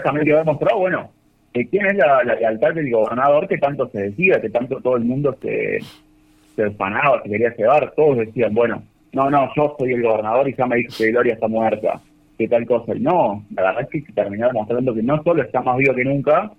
también 0.02 0.26
quedó 0.26 0.38
demostrado, 0.38 0.78
bueno, 0.78 1.10
que 1.52 1.68
quién 1.68 1.86
es 1.86 1.96
la, 1.96 2.22
lealtad 2.22 2.72
del 2.72 2.90
gobernador 2.90 3.46
que 3.46 3.58
tanto 3.58 3.88
se 3.88 4.10
decía, 4.10 4.40
que 4.40 4.48
tanto 4.48 4.80
todo 4.80 4.96
el 4.96 5.04
mundo 5.04 5.36
se, 5.42 5.80
se 6.56 6.70
se 6.70 7.30
quería 7.30 7.54
llevar, 7.54 7.92
todos 7.94 8.18
decían, 8.18 8.54
bueno, 8.54 8.82
no, 9.12 9.30
no, 9.30 9.50
yo 9.54 9.76
soy 9.78 9.92
el 9.92 10.02
gobernador 10.02 10.48
y 10.48 10.54
ya 10.54 10.66
me 10.66 10.76
dijo 10.76 10.92
que 10.96 11.10
Gloria 11.10 11.34
está 11.34 11.46
muerta, 11.46 12.00
que 12.38 12.48
tal 12.48 12.66
cosa. 12.66 12.94
Y 12.94 13.00
no, 13.00 13.44
la 13.54 13.62
verdad 13.62 13.82
es 13.82 13.88
que 13.88 14.00
se 14.00 14.12
terminó 14.12 14.46
demostrando 14.46 14.94
que 14.94 15.02
no 15.02 15.22
solo 15.22 15.42
está 15.42 15.60
más 15.60 15.76
vivo 15.76 15.94
que 15.94 16.04
nunca, 16.04 16.50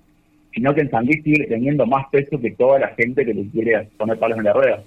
sino 0.53 0.73
que 0.75 0.81
en 0.81 0.91
San 0.91 1.05
Luis 1.05 1.23
sigue 1.23 1.47
teniendo 1.47 1.85
más 1.87 2.05
peso 2.11 2.39
que 2.39 2.51
toda 2.51 2.77
la 2.77 2.89
gente 2.89 3.25
que 3.25 3.33
le 3.33 3.47
quiere 3.49 3.87
poner 3.97 4.19
palos 4.19 4.37
en 4.37 4.43
la 4.43 4.53
rueda. 4.53 4.83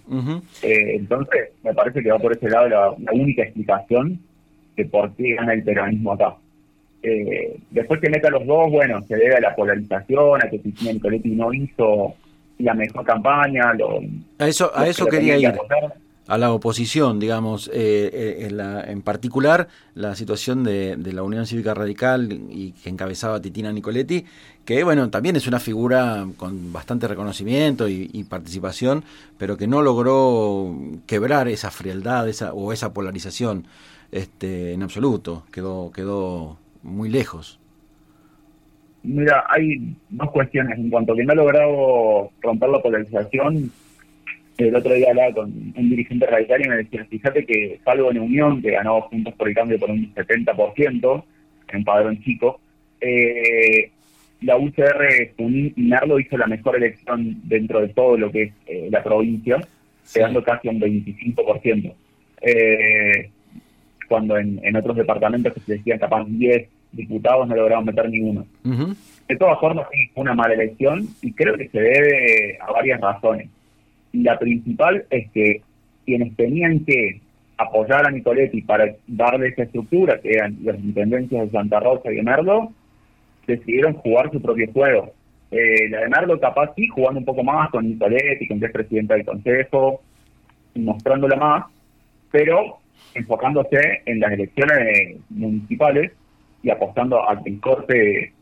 Eh, 0.62 0.94
entonces, 0.94 1.50
me 1.64 1.74
parece 1.74 2.02
que 2.02 2.10
va 2.10 2.20
por 2.20 2.32
ese 2.32 2.48
lado 2.48 2.68
la, 2.68 2.90
única 3.12 3.42
explicación 3.42 4.20
de 4.76 4.84
por 4.84 5.12
qué 5.16 5.34
gana 5.34 5.54
el 5.54 5.64
peronismo 5.64 6.12
acá. 6.12 6.36
Eh, 7.02 7.58
después 7.70 8.00
que 8.00 8.10
meta 8.10 8.30
los 8.30 8.46
dos, 8.46 8.70
bueno, 8.70 9.02
se 9.02 9.16
debe 9.16 9.36
a 9.36 9.40
la 9.40 9.56
polarización, 9.56 10.42
a 10.42 10.48
que 10.48 10.60
Cristina 10.60 10.92
Nicoletti 10.92 11.30
no 11.30 11.52
hizo 11.52 12.14
la 12.58 12.74
mejor 12.74 13.04
campaña. 13.04 13.74
Lo, 13.74 14.00
a 14.38 14.46
eso, 14.46 14.70
a 14.72 14.86
eso 14.86 15.06
quería 15.06 15.36
ir 15.36 15.52
a 16.26 16.38
la 16.38 16.52
oposición, 16.52 17.20
digamos, 17.20 17.68
eh, 17.68 18.10
eh, 18.12 18.46
en, 18.46 18.56
la, 18.56 18.82
en, 18.82 19.02
particular 19.02 19.68
la 19.94 20.14
situación 20.16 20.64
de, 20.64 20.96
la 20.96 21.22
Unión 21.22 21.46
Cívica 21.46 21.74
Radical 21.74 22.32
y 22.50 22.72
que 22.72 22.90
encabezaba 22.90 23.40
Titina 23.40 23.72
Nicoletti, 23.72 24.24
que 24.64 24.82
bueno, 24.82 25.08
también 25.10 25.36
es 25.36 25.46
una 25.46 25.60
figura 25.60 26.26
con 26.36 26.72
bastante 26.72 27.06
reconocimiento 27.06 27.88
y, 27.88 28.24
participación, 28.28 29.04
pero 29.38 29.56
que 29.56 29.68
no 29.68 29.82
logró 29.82 30.74
quebrar 31.06 31.46
esa 31.46 31.70
frialdad 31.70 32.28
esa, 32.28 32.52
o 32.52 32.72
esa 32.72 32.92
polarización 32.92 33.66
este, 34.10 34.72
en 34.72 34.82
absoluto, 34.82 35.44
quedó, 35.52 35.92
quedó 35.92 36.58
muy 36.82 37.08
lejos. 37.08 37.60
Mira, 39.04 39.44
hay 39.48 39.94
dos 40.08 40.32
cuestiones. 40.32 40.76
En 40.76 40.90
cuanto 40.90 41.12
a 41.12 41.16
que 41.16 41.24
no 41.24 41.32
ha 41.32 41.36
logrado 41.36 42.32
romper 42.42 42.68
la 42.68 42.82
polarización, 42.82 43.70
el 44.58 44.74
otro 44.74 44.94
día 44.94 45.10
hablaba 45.10 45.34
con 45.34 45.52
un 45.76 45.90
dirigente 45.90 46.26
radical 46.26 46.64
y 46.64 46.68
me 46.68 46.76
decía, 46.76 47.04
fíjate 47.04 47.44
que 47.44 47.78
salvo 47.84 48.10
en 48.10 48.20
Unión, 48.20 48.62
que 48.62 48.70
ganó 48.70 49.02
Juntos 49.02 49.34
por 49.34 49.48
el 49.48 49.54
Cambio 49.54 49.78
por 49.78 49.90
un 49.90 50.14
70%, 50.14 51.24
en 51.68 51.84
padrón 51.84 52.22
chico, 52.22 52.60
eh, 53.00 53.90
la 54.40 54.56
UCR 54.56 55.34
Junín 55.36 55.72
y 55.76 55.82
Nardo 55.82 56.18
hizo 56.18 56.36
la 56.36 56.46
mejor 56.46 56.76
elección 56.76 57.40
dentro 57.44 57.80
de 57.80 57.88
todo 57.88 58.16
lo 58.16 58.30
que 58.30 58.42
es 58.44 58.52
eh, 58.66 58.88
la 58.90 59.02
provincia, 59.02 59.60
quedando 60.12 60.42
casi 60.42 60.68
un 60.68 60.80
25%. 60.80 61.92
Eh, 62.42 63.30
cuando 64.08 64.38
en, 64.38 64.76
otros 64.76 64.96
departamentos 64.96 65.52
que 65.52 65.60
se 65.60 65.72
decían 65.74 65.98
capaz 65.98 66.24
10 66.26 66.68
diputados 66.92 67.48
no 67.48 67.56
lograron 67.56 67.84
meter 67.84 68.08
ni 68.08 68.20
uno. 68.20 68.46
De 69.28 69.36
todas 69.36 69.58
formas, 69.58 69.86
sí, 69.92 70.08
fue 70.14 70.22
una 70.22 70.34
mala 70.34 70.54
elección 70.54 71.08
y 71.20 71.32
creo 71.32 71.56
que 71.56 71.68
se 71.68 71.80
debe 71.80 72.58
a 72.60 72.70
varias 72.70 73.00
razones 73.00 73.48
la 74.22 74.38
principal 74.38 75.04
es 75.10 75.30
que 75.30 75.62
quienes 76.04 76.34
tenían 76.36 76.84
que 76.84 77.20
apoyar 77.58 78.06
a 78.06 78.10
Nicoletti 78.10 78.62
para 78.62 78.94
darle 79.06 79.48
esa 79.48 79.62
estructura, 79.62 80.20
que 80.20 80.32
eran 80.32 80.56
las 80.62 80.76
intendencias 80.76 81.46
de 81.46 81.50
Santa 81.50 81.80
Rosa 81.80 82.12
y 82.12 82.16
de 82.16 82.22
Merlo, 82.22 82.72
decidieron 83.46 83.94
jugar 83.94 84.30
su 84.30 84.40
propio 84.40 84.70
juego. 84.72 85.12
Eh, 85.50 85.88
la 85.88 86.00
de 86.00 86.08
Merlo 86.08 86.38
capaz 86.40 86.72
sí, 86.76 86.86
jugando 86.88 87.20
un 87.20 87.24
poco 87.24 87.42
más 87.42 87.70
con 87.70 87.88
Nicoletti, 87.88 88.46
con 88.48 88.60
que 88.60 88.66
es 88.66 88.72
presidenta 88.72 89.14
del 89.14 89.24
consejo, 89.24 90.02
mostrándola 90.74 91.36
más, 91.36 91.64
pero 92.30 92.78
enfocándose 93.14 94.02
en 94.04 94.20
las 94.20 94.32
elecciones 94.32 95.16
municipales 95.30 96.12
y 96.62 96.70
apostando 96.70 97.28
a 97.28 97.42
que 97.42 97.58
corte, 97.60 98.32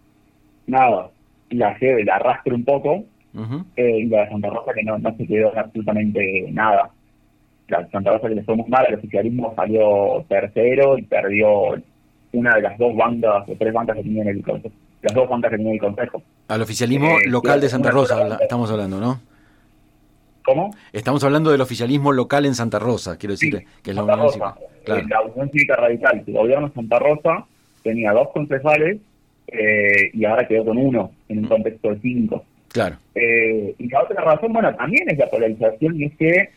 nada, 0.66 1.11
la 1.50 1.78
sede 1.78 2.04
la 2.04 2.16
arrastre 2.16 2.54
un 2.54 2.64
poco, 2.64 3.04
eh, 3.76 3.98
y 4.00 4.06
la 4.06 4.24
de 4.24 4.30
Santa 4.30 4.50
Rosa 4.50 4.72
que 4.74 4.82
no, 4.82 4.98
no 4.98 5.16
se 5.16 5.26
quedó 5.26 5.56
absolutamente 5.56 6.46
nada. 6.52 6.90
La 7.68 7.82
de 7.82 7.90
Santa 7.90 8.12
Rosa 8.12 8.28
que 8.28 8.34
le 8.36 8.42
fue 8.42 8.56
muy 8.56 8.68
mal, 8.68 8.86
el 8.88 8.94
oficialismo 8.96 9.52
salió 9.56 10.24
tercero 10.28 10.98
y 10.98 11.02
perdió 11.02 11.74
una 12.32 12.54
de 12.56 12.62
las 12.62 12.78
dos 12.78 12.94
bandas, 12.96 13.48
o 13.48 13.54
tres 13.56 13.72
bandas 13.72 13.96
que 13.96 14.02
tenía 14.02 14.22
en 14.22 14.28
el 14.28 14.42
consejo, 14.42 14.74
las 15.02 15.14
dos 15.14 15.28
bandas 15.28 15.50
que 15.50 15.56
tenía 15.56 15.72
el 15.72 15.80
consejo. 15.80 16.22
Al 16.48 16.62
oficialismo 16.62 17.18
eh, 17.18 17.28
local 17.28 17.60
de 17.60 17.68
Santa 17.68 17.90
Rosa 17.90 18.38
estamos 18.40 18.70
hablando, 18.70 19.00
¿no? 19.00 19.20
¿Cómo? 20.44 20.74
Estamos 20.92 21.24
hablando 21.24 21.50
del 21.50 21.62
oficialismo 21.62 22.12
local 22.12 22.44
en 22.44 22.54
Santa 22.54 22.78
Rosa, 22.78 23.16
quiero 23.16 23.32
decir, 23.32 23.64
que 23.82 23.90
es 23.90 23.96
la 23.96 24.04
Unión 24.04 24.28
Cívica. 24.28 24.54
Eh, 24.86 25.02
la 25.08 25.22
Unión 25.22 25.50
Cívica 25.50 25.76
Radical, 25.76 26.22
el 26.26 26.34
gobierno 26.34 26.68
de 26.68 26.74
Santa 26.74 26.98
Rosa 26.98 27.46
tenía 27.82 28.12
dos 28.12 28.28
concejales 28.34 28.98
eh, 29.46 30.10
y 30.12 30.24
ahora 30.24 30.46
quedó 30.46 30.66
con 30.66 30.76
uno 30.76 31.12
en 31.28 31.38
un 31.38 31.44
contexto 31.46 31.90
de 31.90 32.00
cinco. 32.00 32.44
Claro. 32.75 32.97
Eh, 33.14 33.73
y 33.78 33.88
la 33.88 34.02
otra 34.02 34.21
razón, 34.21 34.52
bueno, 34.52 34.75
también 34.75 35.09
es 35.09 35.16
la 35.16 35.31
polarización 35.31 35.95
y 35.95 36.07
es 36.07 36.16
que 36.16 36.49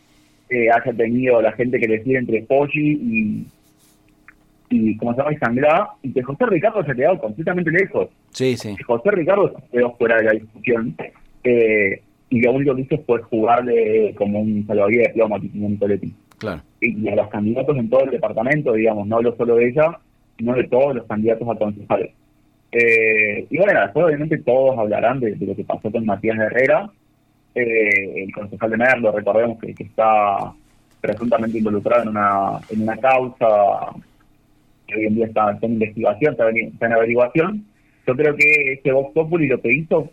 eh, 0.50 0.68
haya 0.68 0.92
tenido 0.92 1.40
la 1.40 1.52
gente 1.52 1.78
que 1.78 1.86
decide 1.86 2.18
entre 2.18 2.42
Poggi 2.42 2.90
y, 2.90 3.46
y 4.68 4.96
como 4.96 5.14
se 5.14 5.18
llama, 5.18 5.38
Sanglá, 5.38 5.90
y 6.02 6.12
que 6.12 6.24
José 6.24 6.46
Ricardo 6.46 6.84
se 6.84 6.90
ha 6.90 6.94
quedado 6.96 7.20
completamente 7.20 7.70
lejos. 7.70 8.08
Sí, 8.32 8.56
sí. 8.56 8.76
José 8.84 9.12
Ricardo 9.12 9.54
se 9.54 9.70
quedó 9.70 9.94
fuera 9.94 10.16
de 10.16 10.24
la 10.24 10.32
discusión. 10.32 10.96
Eh, 11.44 12.02
y 12.30 12.40
lo 12.40 12.52
único 12.52 12.74
que 12.74 12.82
hizo 12.82 12.98
fue 13.06 13.22
jugarle 13.22 14.12
como 14.16 14.40
un 14.40 14.66
salvavidas 14.66 15.06
de 15.06 15.14
plomo 15.14 15.36
a 15.36 15.38
Nicoletti. 15.38 16.12
Claro. 16.38 16.62
Y, 16.80 17.08
a 17.08 17.14
los 17.14 17.28
candidatos 17.28 17.76
en 17.76 17.88
todo 17.88 18.02
el 18.04 18.10
departamento, 18.10 18.72
digamos, 18.72 19.06
no 19.06 19.18
hablo 19.18 19.36
solo 19.36 19.54
de 19.54 19.68
ella, 19.68 20.00
sino 20.36 20.52
de 20.54 20.64
todos 20.64 20.96
los 20.96 21.06
candidatos 21.06 21.48
a 21.48 21.54
concejales. 21.54 22.10
Eh, 22.70 23.46
y 23.48 23.56
bueno, 23.56 23.80
después 23.80 24.06
obviamente 24.06 24.38
todos 24.38 24.78
hablarán 24.78 25.20
de, 25.20 25.34
lo 25.36 25.56
que 25.56 25.64
pasó 25.64 25.90
con 25.90 26.04
Matías 26.04 26.38
Herrera, 26.38 26.90
eh, 27.54 28.24
el 28.24 28.32
concejal 28.32 28.70
de 28.70 28.76
Merlo, 28.76 29.12
recordemos 29.12 29.58
que, 29.58 29.74
está 29.82 30.52
presuntamente 31.00 31.58
involucrado 31.58 32.02
en 32.02 32.08
una, 32.08 32.60
en 32.70 32.82
una 32.82 32.96
causa 32.96 33.46
que 34.86 34.96
hoy 34.96 35.06
en 35.06 35.14
día 35.14 35.26
está, 35.26 35.56
en 35.62 35.72
investigación, 35.72 36.32
está, 36.32 36.86
en 36.86 36.92
averiguación. 36.92 37.64
Yo 38.06 38.16
creo 38.16 38.34
que 38.34 38.72
este 38.72 38.92
Vox 38.92 39.12
Populi 39.12 39.46
lo 39.46 39.60
que 39.60 39.72
hizo 39.72 40.10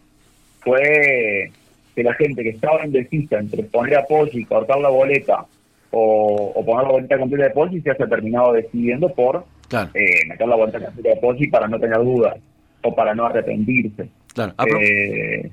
fue 0.60 1.52
que 1.96 2.04
la 2.04 2.14
gente 2.16 2.44
que 2.44 2.50
estaba 2.50 2.86
indecisa 2.86 3.40
entre 3.40 3.64
poner 3.64 3.98
a 3.98 4.06
y 4.32 4.46
cortar 4.46 4.80
la 4.80 4.90
boleta 4.90 5.46
o, 5.92 6.64
poner 6.66 6.84
la 6.84 6.92
boleta 6.92 7.18
completa 7.18 7.46
de 7.46 7.50
Poggi 7.52 7.82
se 7.82 7.92
haya 7.92 8.08
terminado 8.08 8.52
decidiendo 8.52 9.08
por 9.14 9.46
eh, 9.72 10.27
meter 10.27 10.48
la 10.48 10.55
completa 10.55 10.91
de 10.95 11.15
Poggi 11.17 11.48
para 11.48 11.67
no 11.67 11.79
tener 11.79 11.98
dudas 11.98 12.38
o 12.84 12.95
para 12.95 13.15
no 13.15 13.25
arrepentirse. 13.25 14.10
Claro. 14.34 14.53
Eh, 14.81 15.51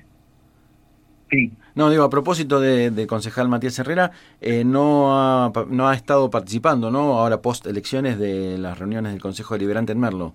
sí. 1.30 1.52
No, 1.74 1.90
digo, 1.90 2.04
a 2.04 2.10
propósito 2.10 2.60
de, 2.60 3.06
concejal 3.06 3.48
Matías 3.48 3.78
Herrera, 3.78 4.10
eh, 4.40 4.64
no, 4.64 5.16
ha, 5.16 5.52
no 5.68 5.88
ha 5.88 5.94
estado 5.94 6.28
participando, 6.30 6.90
¿no? 6.90 7.18
Ahora 7.18 7.40
post 7.40 7.66
elecciones 7.66 8.18
de 8.18 8.58
las 8.58 8.78
reuniones 8.78 9.12
del 9.12 9.22
Consejo 9.22 9.54
Deliberante 9.54 9.92
en 9.92 10.00
Merlo. 10.00 10.34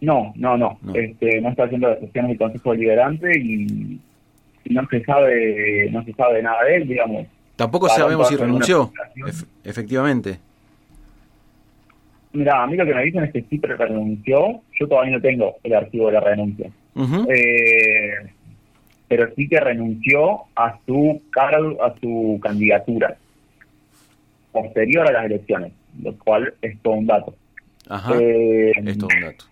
No, 0.00 0.32
no, 0.36 0.56
no. 0.56 0.78
No, 0.82 0.94
este, 0.94 1.40
no 1.40 1.50
está 1.50 1.64
haciendo 1.64 1.88
las 1.88 1.98
sesiones 1.98 2.30
del 2.30 2.38
Consejo 2.38 2.72
Deliberante 2.72 3.38
y 3.38 4.00
no 4.70 4.86
se 4.88 5.04
sabe 5.04 5.90
no 5.90 6.02
se 6.04 6.12
sabe 6.14 6.42
nada 6.42 6.64
de 6.64 6.76
él, 6.76 6.88
digamos. 6.88 7.26
Tampoco 7.56 7.88
sabemos 7.88 8.28
si 8.28 8.36
renunció, 8.36 8.92
efectivamente. 9.62 10.38
Mira, 12.34 12.62
a 12.62 12.66
mí 12.66 12.76
lo 12.76 12.84
que 12.84 12.94
me 12.94 13.04
dicen 13.04 13.24
es 13.24 13.32
que 13.32 13.42
sí 13.42 13.60
renunció. 13.62 14.60
Yo 14.78 14.88
todavía 14.88 15.12
no 15.16 15.20
tengo 15.20 15.56
el 15.62 15.74
archivo 15.74 16.08
de 16.08 16.12
la 16.12 16.20
renuncia. 16.20 16.70
eh, 17.28 18.30
pero 19.08 19.32
sí 19.34 19.48
que 19.48 19.60
renunció 19.60 20.42
a 20.56 20.78
su 20.86 21.22
cargo, 21.30 21.82
a 21.82 21.94
su 22.00 22.38
candidatura 22.42 23.16
posterior 24.52 25.08
a 25.08 25.12
las 25.12 25.26
elecciones, 25.26 25.72
lo 26.02 26.16
cual 26.18 26.54
es 26.62 26.78
todo 26.80 26.94
un 26.94 27.06
dato. 27.06 27.34
Ajá, 27.88 28.14
eh, 28.18 28.72
es 28.76 28.98
todo 28.98 29.08
un 29.14 29.20
dato. 29.20 29.44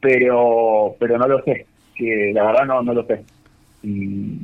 Pero, 0.00 0.96
pero 0.98 1.18
no 1.18 1.28
lo 1.28 1.42
sé, 1.44 1.66
que 1.94 2.32
la 2.34 2.44
verdad 2.44 2.64
no, 2.66 2.82
no 2.82 2.94
lo 2.94 3.06
sé 3.06 3.22
si, 3.84 4.40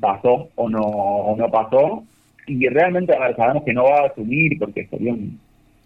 pasó 0.00 0.48
o 0.54 0.68
no, 0.68 0.80
o 0.80 1.36
no 1.36 1.50
pasó. 1.50 2.04
Y 2.48 2.66
realmente 2.68 3.14
sabemos 3.36 3.62
que 3.64 3.74
no 3.74 3.84
va 3.84 4.00
a 4.00 4.06
asumir 4.06 4.58
porque 4.58 4.86
sería 4.86 5.12
un, 5.12 5.38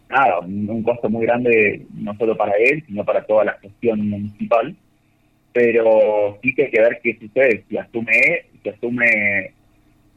nada, 0.09 0.41
un, 0.41 0.83
costo 0.83 1.11
muy 1.11 1.27
grande 1.27 1.85
no 1.95 2.15
solo 2.17 2.37
para 2.37 2.53
él, 2.53 2.83
sino 2.87 3.05
para 3.05 3.25
toda 3.25 3.45
la 3.45 3.53
gestión 3.55 4.09
municipal. 4.09 4.75
Pero 5.53 6.39
sí 6.43 6.55
que 6.55 6.65
hay 6.65 6.71
que 6.71 6.81
ver 6.81 7.01
qué 7.03 7.19
sucede, 7.19 7.65
si 7.69 7.77
asume 7.77 8.13
si 8.63 8.69
asume 8.69 9.53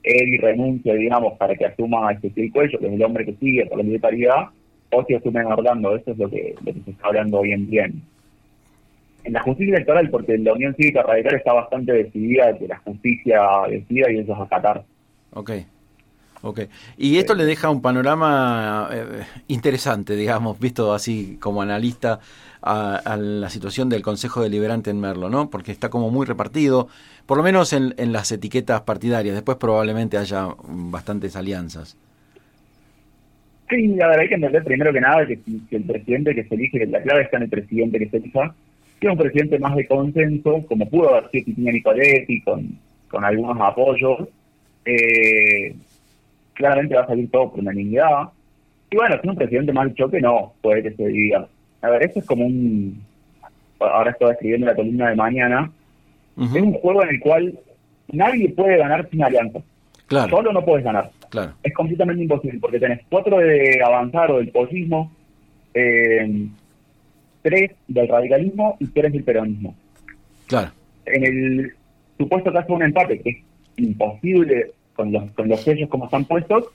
él 0.04 0.28
y 0.34 0.38
renuncia, 0.38 0.94
digamos, 0.94 1.34
para 1.38 1.56
que 1.56 1.66
asuma 1.66 2.12
este 2.12 2.52
Cuello, 2.52 2.80
que 2.80 2.88
es 2.88 2.94
el 2.94 3.04
hombre 3.04 3.26
que 3.26 3.34
sigue 3.34 3.66
por 3.66 3.84
la 3.84 4.00
paridad, 4.00 4.46
o 4.92 5.04
si 5.04 5.16
asume 5.16 5.44
Orlando, 5.44 5.96
eso 5.96 6.12
es 6.12 6.18
lo 6.18 6.30
que, 6.30 6.56
se 6.64 6.92
está 6.92 7.08
hablando 7.08 7.40
hoy 7.40 7.52
en 7.54 7.70
día 7.70 7.90
en 9.26 9.34
la 9.34 9.42
justicia 9.42 9.76
electoral, 9.76 10.10
porque 10.10 10.38
la 10.38 10.54
Unión 10.54 10.76
Cívica 10.76 11.02
Radical 11.02 11.36
está 11.36 11.54
bastante 11.54 11.92
decidida 11.92 12.54
de 12.54 12.60
que 12.60 12.68
la 12.68 12.78
justicia 12.78 13.42
decida 13.68 14.12
y 14.12 14.20
eso 14.20 14.34
es 14.34 14.40
acatar. 14.40 14.84
Ok. 15.34 15.52
Ok. 16.42 16.62
Y 16.98 17.18
esto 17.18 17.34
le 17.34 17.46
deja 17.46 17.70
un 17.70 17.82
panorama 17.82 18.90
eh, 18.92 19.24
interesante, 19.48 20.16
digamos, 20.16 20.60
visto 20.60 20.94
así 20.94 21.38
como 21.40 21.62
analista 21.62 22.20
a, 22.62 23.18
la 23.18 23.50
situación 23.50 23.90
del 23.90 24.02
Consejo 24.02 24.42
Deliberante 24.42 24.90
en 24.90 25.00
Merlo, 25.00 25.30
¿no? 25.30 25.50
Porque 25.50 25.72
está 25.72 25.90
como 25.90 26.10
muy 26.10 26.26
repartido, 26.26 26.88
por 27.26 27.38
lo 27.38 27.44
menos 27.44 27.74
en, 27.74 27.94
las 28.12 28.32
etiquetas 28.32 28.82
partidarias. 28.82 29.36
Después 29.36 29.58
probablemente 29.58 30.18
haya 30.18 30.50
bastantes 30.68 31.36
alianzas. 31.36 31.98
Sí, 33.70 33.88
la 33.88 34.08
verdad 34.08 34.22
hay 34.22 34.30
que 34.30 34.36
entender 34.36 34.64
primero 34.64 34.94
que 34.94 35.02
nada 35.02 35.26
que, 35.26 35.40
que 35.70 35.76
el 35.78 35.84
presidente 35.84 36.36
que 36.36 36.44
se 36.44 36.54
elige, 36.54 36.86
la 36.86 37.02
clave 37.02 37.24
está 37.24 37.38
en 37.38 37.44
el 37.44 37.50
presidente 37.50 37.98
que 37.98 38.10
se 38.10 38.18
elija, 38.18 38.54
que 39.00 39.08
un 39.08 39.18
presidente 39.18 39.58
más 39.58 39.76
de 39.76 39.88
consenso, 39.88 40.64
como 40.68 40.88
pudo 40.88 41.10
haber 41.10 41.32
sido 41.32 41.46
Cristina 41.46 41.72
Nicoletti, 41.72 42.42
con, 42.42 42.78
con 43.10 43.26
algunos 43.26 43.58
apoyos, 43.60 44.28
eh, 44.86 45.76
claramente 46.56 46.96
va 46.96 47.02
a 47.02 47.08
salir 47.08 47.30
todo 47.30 47.52
por 47.52 47.60
unanimidad. 47.60 48.30
Y 48.90 48.96
bueno, 48.96 49.16
si 49.22 49.28
un 49.28 49.36
presidente 49.36 49.72
de 49.72 49.94
choque, 49.94 50.20
no, 50.20 50.54
puede 50.62 50.84
que 50.84 50.92
se 50.92 51.08
diga. 51.08 51.48
A 51.82 51.90
ver, 51.90 52.04
esto 52.04 52.20
es 52.20 52.26
como 52.26 52.46
un. 52.46 53.04
Ahora 53.80 54.12
estoy 54.12 54.32
escribiendo 54.32 54.66
la 54.66 54.76
columna 54.76 55.10
de 55.10 55.16
mañana. 55.16 55.72
Es 56.38 56.62
un 56.62 56.74
juego 56.74 57.04
en 57.04 57.10
el 57.10 57.20
cual 57.20 57.60
nadie 58.12 58.50
puede 58.50 58.78
ganar 58.78 59.08
sin 59.10 59.24
alianza. 59.24 59.60
Claro. 60.08 60.30
Solo 60.30 60.52
no 60.52 60.66
puedes 60.66 60.84
ganar. 60.84 61.12
Claro. 61.30 61.54
Es 61.64 61.74
completamente 61.74 62.24
imposible, 62.24 62.60
porque 62.60 62.80
tenés 62.80 63.02
cuatro 63.10 63.38
de 63.38 63.82
avanzar 63.84 64.32
o 64.32 64.38
del 64.38 64.50
posismo, 64.50 65.12
eh, 65.74 66.48
tres 67.42 67.72
del 67.88 68.08
radicalismo 68.08 68.78
y 68.80 68.88
tres 68.88 69.14
del 69.14 69.24
peronismo. 69.24 69.76
Claro. 70.48 70.72
En 71.06 71.24
el 71.24 71.74
supuesto 72.18 72.52
caso 72.52 72.68
de 72.68 72.74
un 72.74 72.84
empate, 72.84 73.20
que 73.20 73.30
es 73.30 73.38
imposible 73.78 74.72
con 74.96 75.12
los, 75.12 75.30
con 75.32 75.48
los 75.48 75.62
sellos 75.62 75.90
como 75.90 76.06
están 76.06 76.26
puestos, 76.26 76.66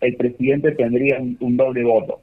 el 0.00 0.16
presidente 0.16 0.72
tendría 0.72 1.18
un, 1.18 1.56
doble 1.56 1.84
voto. 1.84 2.20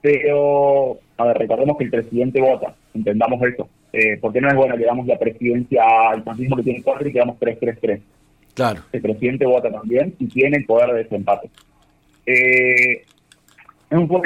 Pero, 0.00 0.98
a 1.18 1.26
ver, 1.26 1.38
recordemos 1.38 1.76
que 1.76 1.84
el 1.84 1.90
presidente 1.90 2.40
vota, 2.40 2.74
entendamos 2.94 3.42
eso. 3.42 3.68
Eh, 3.92 4.16
porque 4.20 4.40
no 4.40 4.48
es 4.48 4.54
bueno 4.54 4.76
que 4.76 4.86
damos 4.86 5.06
la 5.06 5.18
presidencia 5.18 5.82
al 6.10 6.22
fascismo 6.22 6.56
que 6.56 6.62
tiene 6.62 6.82
cuatro 6.82 7.06
y 7.06 7.12
que 7.12 7.18
damos 7.18 7.38
3-3-3. 7.38 8.00
Claro. 8.54 8.80
El 8.90 9.02
presidente 9.02 9.44
vota 9.44 9.70
también 9.70 10.14
y 10.18 10.26
tiene 10.28 10.56
el 10.56 10.64
poder 10.64 10.92
de 10.92 11.02
desempate. 11.02 11.50
Eh, 12.24 13.02
es 13.90 13.98
un 13.98 14.06
cual 14.06 14.22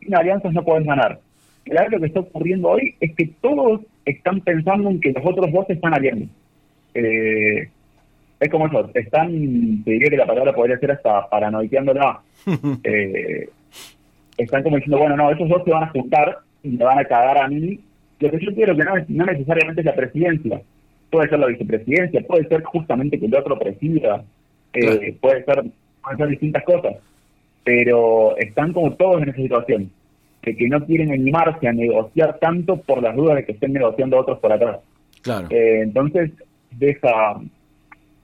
sin 0.00 0.14
alianzas 0.14 0.52
no 0.52 0.64
pueden 0.64 0.86
ganar 0.86 1.18
claro 1.64 1.90
lo 1.90 2.00
que 2.00 2.06
está 2.06 2.20
ocurriendo 2.20 2.68
hoy 2.68 2.94
es 3.00 3.14
que 3.14 3.30
todos 3.40 3.80
están 4.04 4.40
pensando 4.40 4.90
en 4.90 5.00
que 5.00 5.12
los 5.12 5.24
otros 5.24 5.50
dos 5.52 5.68
están 5.68 5.94
aliando. 5.94 6.26
Eh, 6.94 7.68
es 8.42 8.50
como 8.50 8.66
eso, 8.66 8.90
están, 8.94 9.30
te 9.84 9.92
diría 9.92 10.10
que 10.10 10.16
la 10.16 10.26
palabra 10.26 10.52
podría 10.52 10.78
ser 10.78 10.90
hasta 10.90 11.28
paranoiqueándola. 11.28 12.20
eh, 12.84 13.48
están 14.36 14.64
como 14.64 14.76
diciendo, 14.76 14.98
bueno, 14.98 15.16
no, 15.16 15.30
esos 15.30 15.48
dos 15.48 15.62
se 15.64 15.70
van 15.70 15.84
a 15.84 15.90
juntar 15.90 16.38
y 16.64 16.70
me 16.70 16.84
van 16.84 16.98
a 16.98 17.04
cagar 17.04 17.38
a 17.38 17.48
mí. 17.48 17.78
Lo 18.18 18.30
que 18.30 18.44
yo 18.44 18.52
quiero 18.52 18.76
que 18.76 18.82
no, 18.82 18.94
no 19.08 19.26
necesariamente 19.26 19.82
es 19.82 19.84
la 19.84 19.94
presidencia. 19.94 20.60
Puede 21.08 21.28
ser 21.28 21.38
la 21.38 21.46
vicepresidencia, 21.46 22.20
puede 22.26 22.48
ser 22.48 22.64
justamente 22.64 23.20
que 23.20 23.26
el 23.26 23.34
otro 23.36 23.56
presida, 23.58 24.24
eh, 24.72 25.16
puede 25.20 25.44
ser 25.44 25.64
pueden 26.02 26.18
ser 26.18 26.28
distintas 26.28 26.64
cosas, 26.64 26.96
pero 27.62 28.36
están 28.38 28.72
como 28.72 28.92
todos 28.94 29.22
en 29.22 29.28
esa 29.28 29.38
situación, 29.38 29.90
de 30.42 30.56
que 30.56 30.68
no 30.68 30.84
quieren 30.84 31.12
animarse 31.12 31.68
a 31.68 31.72
negociar 31.72 32.38
tanto 32.40 32.78
por 32.78 33.02
las 33.02 33.14
dudas 33.14 33.36
de 33.36 33.44
que 33.44 33.52
estén 33.52 33.72
negociando 33.72 34.18
otros 34.18 34.40
por 34.40 34.52
atrás. 34.52 34.80
Claro. 35.22 35.46
Eh, 35.50 35.82
entonces, 35.82 36.32
deja 36.72 37.40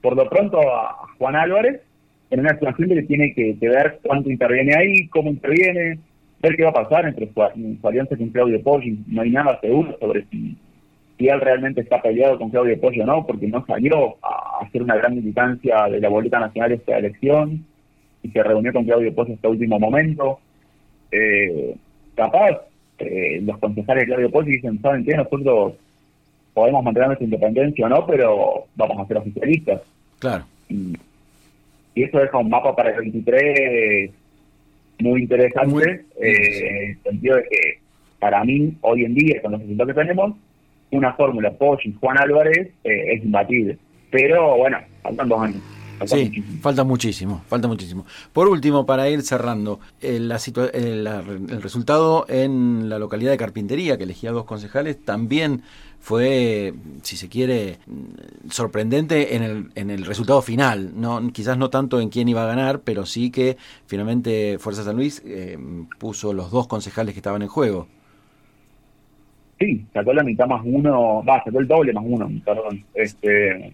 por 0.01 0.15
lo 0.15 0.29
pronto 0.29 0.59
a 0.59 1.07
Juan 1.17 1.35
Álvarez 1.35 1.81
en 2.29 2.41
una 2.41 2.53
situación 2.53 2.89
que 2.89 3.03
tiene 3.03 3.33
que, 3.33 3.55
ver 3.59 3.99
cuánto 4.03 4.29
interviene 4.29 4.75
ahí, 4.75 5.07
cómo 5.07 5.29
interviene, 5.29 5.99
ver 6.41 6.55
qué 6.55 6.63
va 6.63 6.69
a 6.69 6.83
pasar 6.83 7.05
entre 7.07 7.31
su, 7.33 7.87
alianza 7.87 8.15
con 8.15 8.29
Claudio 8.29 8.61
Poggi. 8.61 8.99
No 9.07 9.21
hay 9.21 9.31
nada 9.31 9.59
seguro 9.59 9.97
sobre 9.99 10.25
si, 10.25 10.55
él 11.19 11.41
realmente 11.41 11.81
está 11.81 12.01
peleado 12.01 12.37
con 12.37 12.49
Claudio 12.49 12.79
Poggi 12.79 13.01
o 13.01 13.05
no, 13.05 13.25
porque 13.25 13.47
no 13.47 13.65
salió 13.65 14.15
a 14.21 14.63
hacer 14.63 14.83
una 14.83 14.95
gran 14.95 15.15
militancia 15.15 15.85
de 15.87 15.99
la 15.99 16.07
boleta 16.07 16.39
nacional 16.39 16.71
esta 16.71 16.97
elección 16.97 17.65
y 18.23 18.29
se 18.29 18.43
reunió 18.43 18.71
con 18.71 18.85
Claudio 18.85 19.13
Poggi 19.13 19.33
hasta 19.33 19.49
último 19.49 19.79
momento. 19.79 20.39
Eh, 21.11 21.75
capaz, 22.15 22.61
eh, 22.99 23.41
los 23.41 23.57
concejales 23.57 24.03
de 24.03 24.07
Claudio 24.07 24.31
Poggi 24.31 24.51
dicen, 24.51 24.79
¿saben 24.81 25.03
qué? 25.03 25.17
Nosotros 25.17 25.73
podemos 26.53 26.83
mantener 26.83 27.07
nuestra 27.07 27.25
independencia 27.25 27.85
o 27.85 27.89
no, 27.89 28.05
pero 28.05 28.65
vamos 28.75 28.99
a 28.99 29.07
ser 29.07 29.17
oficialistas. 29.17 29.81
Claro. 30.19 30.45
Y, 30.69 30.97
eso 31.95 32.19
deja 32.19 32.37
un 32.37 32.49
mapa 32.49 32.75
para 32.75 32.91
el 32.91 32.97
23 32.99 34.11
muy 34.99 35.23
interesante, 35.23 36.05
eh, 36.21 36.67
en 36.69 36.89
el 36.91 37.03
sentido 37.03 37.35
de 37.37 37.43
que 37.43 37.79
para 38.19 38.43
mí, 38.45 38.73
hoy 38.81 39.03
en 39.03 39.15
día, 39.15 39.41
con 39.41 39.53
los 39.53 39.61
resultados 39.61 39.93
que 39.93 40.01
tenemos, 40.01 40.35
una 40.91 41.13
fórmula 41.13 41.53
y 41.83 41.93
Juan 41.93 42.17
Álvarez 42.17 42.69
eh, 42.83 43.13
es 43.13 43.23
imbatible. 43.23 43.77
Pero 44.11 44.57
bueno, 44.57 44.77
faltan 45.03 45.27
dos 45.27 45.41
años 45.41 45.78
sí, 46.05 46.43
falta 46.61 46.83
muchísimo, 46.83 47.41
falta 47.47 47.67
muchísimo. 47.67 48.05
Por 48.33 48.47
último, 48.47 48.85
para 48.85 49.09
ir 49.09 49.21
cerrando, 49.21 49.79
el, 50.01 50.31
el, 50.73 51.61
resultado 51.61 52.25
en 52.27 52.89
la 52.89 52.99
localidad 52.99 53.31
de 53.31 53.37
Carpintería, 53.37 53.97
que 53.97 54.03
elegía 54.03 54.31
dos 54.31 54.45
concejales, 54.45 55.03
también 55.03 55.63
fue, 55.99 56.73
si 57.01 57.17
se 57.17 57.29
quiere, 57.29 57.77
sorprendente 58.49 59.35
en 59.35 59.43
el, 59.43 59.71
en 59.75 59.89
el 59.89 60.05
resultado 60.05 60.41
final. 60.41 60.91
No, 60.95 61.21
quizás 61.31 61.57
no 61.57 61.69
tanto 61.69 61.99
en 61.99 62.09
quién 62.09 62.27
iba 62.27 62.43
a 62.43 62.47
ganar, 62.47 62.81
pero 62.81 63.05
sí 63.05 63.31
que 63.31 63.57
finalmente 63.85 64.57
Fuerza 64.59 64.83
San 64.83 64.95
Luis 64.95 65.21
eh, 65.25 65.57
puso 65.97 66.33
los 66.33 66.51
dos 66.51 66.67
concejales 66.67 67.13
que 67.13 67.19
estaban 67.19 67.41
en 67.41 67.47
juego. 67.47 67.87
Sí, 69.59 69.85
sacó 69.93 70.13
la 70.13 70.23
mitad 70.23 70.47
más 70.47 70.61
uno, 70.63 71.21
va, 71.27 71.43
sacó 71.43 71.59
el 71.59 71.67
doble 71.67 71.91
más 71.91 72.03
uno, 72.07 72.31
perdón. 72.45 72.85
Este, 72.93 73.73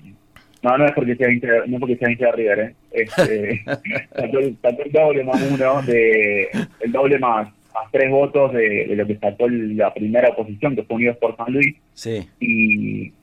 no, 0.65 0.77
no 0.79 0.85
es 0.85 0.93
porque 0.93 1.15
sea 1.15 1.31
hincha, 1.31 1.47
no 1.67 1.79
porque 1.79 1.95
sea 1.95 2.09
hincha 2.09 2.25
de 2.25 2.31
River, 2.31 2.59
¿eh? 2.59 2.73
Este, 2.91 3.63
sacó, 4.15 4.39
el, 4.39 4.91
doble 4.91 5.23
más 5.23 5.39
uno, 5.51 5.81
de, 5.83 6.49
el 6.79 6.91
doble 6.91 7.19
más, 7.19 7.47
más 7.71 7.91
tres 7.91 8.09
votos 8.09 8.51
de, 8.53 8.87
lo 8.95 9.05
que 9.05 9.15
sacó 9.17 9.47
la 9.47 9.93
primera 9.93 10.29
oposición, 10.29 10.75
que 10.75 10.81
fue 10.81 10.95
Unidos 10.95 11.17
por 11.17 11.37
San 11.37 11.53
Luis. 11.53 11.75
Sí. 11.93 12.27
Y, 12.39 13.13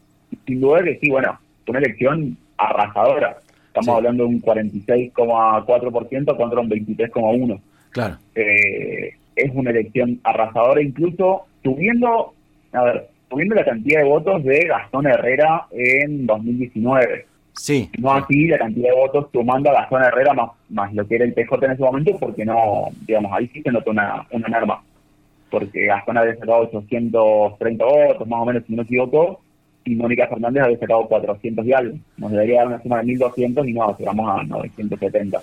sin 0.46 0.60
duda 0.60 0.84
que 0.84 0.98
sí, 1.00 1.10
bueno, 1.10 1.36
fue 1.66 1.72
una 1.72 1.80
elección 1.80 2.36
arrasadora. 2.56 3.38
Estamos 3.66 3.96
hablando 3.96 4.22
de 4.22 4.28
un 4.28 4.42
46,4% 4.42 6.36
contra 6.36 6.60
un 6.60 6.70
23,1%. 6.70 7.60
Claro. 7.90 8.18
Eh, 8.36 9.14
es 9.34 9.50
una 9.52 9.70
elección 9.70 10.20
arrasadora, 10.22 10.80
incluso 10.80 11.46
subiendo, 11.64 12.34
a 12.72 12.84
ver, 12.84 13.08
subiendo 13.28 13.56
la 13.56 13.64
cantidad 13.64 14.00
de 14.00 14.08
votos 14.08 14.44
de 14.44 14.60
Gastón 14.60 15.08
Herrera 15.08 15.66
en 15.72 16.24
2019. 16.26 17.31
Sí. 17.54 17.90
No 17.98 18.12
así 18.12 18.46
la 18.46 18.58
cantidad 18.58 18.88
de 18.90 18.96
votos 18.96 19.30
tomando 19.30 19.70
a 19.70 19.74
Gastón 19.74 20.02
Herrera 20.02 20.32
más, 20.32 20.50
más 20.70 20.92
lo 20.94 21.06
que 21.06 21.16
era 21.16 21.24
el 21.24 21.34
PJ 21.34 21.66
en 21.66 21.72
ese 21.72 21.82
momento, 21.82 22.16
porque 22.18 22.44
no, 22.44 22.88
digamos, 23.06 23.32
ahí 23.32 23.48
sí 23.48 23.62
se 23.62 23.70
notó 23.70 23.90
una, 23.90 24.26
una 24.30 24.48
norma. 24.48 24.82
Porque 25.50 25.86
Gastón 25.86 26.16
había 26.16 26.34
sacado 26.34 26.70
830 26.72 27.84
votos, 27.84 28.28
más 28.28 28.40
o 28.40 28.46
menos, 28.46 28.64
si 28.66 28.72
no 28.72 28.78
me 28.78 28.82
equivoco, 28.84 29.40
y 29.84 29.94
Mónica 29.94 30.28
Fernández 30.28 30.64
había 30.64 30.78
sacado 30.78 31.06
400 31.08 31.66
y 31.66 31.72
algo. 31.72 31.98
Nos 32.16 32.30
debería 32.30 32.58
dar 32.58 32.68
una 32.68 32.82
suma 32.82 32.98
de 32.98 33.04
1200 33.04 33.66
y 33.66 33.72
no, 33.72 33.96
llegamos 33.98 34.40
a 34.40 34.42
970. 34.44 35.42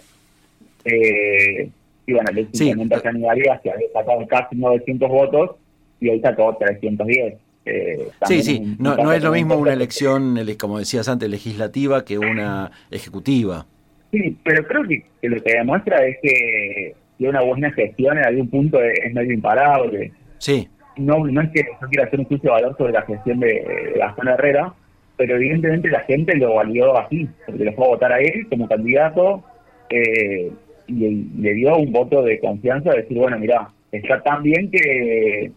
Eh, 0.86 1.69
y 2.06 2.13
bueno, 2.13 2.30
el 2.32 2.48
sí. 2.54 2.74
Sanidad 3.04 3.62
que 3.62 3.72
había 3.72 3.91
sacado 3.93 4.26
casi 4.28 4.56
900 4.56 5.10
votos 5.10 5.52
y 6.00 6.10
ahí 6.10 6.19
sacó 6.22 6.56
310. 6.58 7.36
Eh, 7.65 8.10
sí, 8.26 8.41
sí, 8.41 8.76
no, 8.80 8.95
no 8.95 9.12
es 9.12 9.24
lo 9.24 9.32
mismo 9.32 9.56
una 9.56 9.74
elección, 9.74 10.38
como 10.60 10.80
decías 10.80 11.08
antes, 11.08 11.30
legislativa 11.30 12.04
que 12.04 12.17
una 12.17 12.72
ejecutiva. 12.89 13.65
Sí, 14.12 14.38
pero 14.43 14.65
creo 14.65 14.84
que, 14.84 15.06
lo 15.28 15.41
que 15.43 15.54
demuestra 15.54 16.06
es 16.06 16.17
que, 16.22 16.95
una 17.19 17.41
buena 17.41 17.72
gestión 17.72 18.17
en 18.17 18.26
algún 18.26 18.50
punto 18.50 18.82
es, 18.82 19.13
medio 19.13 19.34
imparable. 19.34 20.12
Sí. 20.38 20.67
No, 20.98 21.26
no 21.26 21.41
es 21.41 21.50
que 21.50 21.63
yo 21.63 21.88
quiera 21.89 22.06
hacer 22.06 22.19
un 22.19 22.26
juicio 22.26 22.50
de 22.50 22.62
valor 22.62 22.78
sobre 22.78 22.93
la 22.93 23.02
gestión 23.04 23.39
de, 23.39 23.93
Gastón 23.98 24.30
Herrera, 24.30 24.74
pero 25.17 25.36
evidentemente 25.36 25.89
la 25.89 26.00
gente 26.02 26.36
lo 26.38 26.56
valió 26.56 26.98
así, 26.98 27.28
porque 27.45 27.65
lo 27.65 27.74
fue 27.74 27.86
a 27.86 27.89
votar 27.89 28.13
a 28.13 28.19
él 28.19 28.48
como 28.50 28.67
candidato 28.67 29.43
eh, 29.89 30.50
y 30.88 31.28
le 31.39 31.54
dio 31.54 31.76
un 31.76 31.91
voto 31.91 32.24
de 32.24 32.39
confianza, 32.39 32.91
de 32.91 33.02
decir, 33.02 33.17
bueno, 33.17 33.38
mira, 33.38 33.69
está 33.91 34.22
tan 34.24 34.43
bien 34.43 34.72
que 34.72 35.52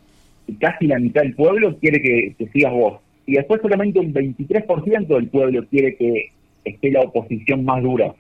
casi 0.61 0.87
la 0.87 0.99
mitad 0.99 1.23
del 1.23 1.35
pueblo 1.35 1.77
quiere 1.79 2.01
que, 2.01 2.47
sigas 2.53 2.73
vos. 2.73 3.01
Y 3.27 3.35
después 3.35 3.61
solamente 3.63 4.01
un 4.01 4.13
23% 4.13 5.07
del 5.07 5.29
pueblo 5.29 5.65
quiere 5.71 5.97
que 5.97 6.31
esté 6.65 6.91
la 6.91 7.01
oposición 7.01 7.65
más 7.65 7.83
dura. 7.83 8.13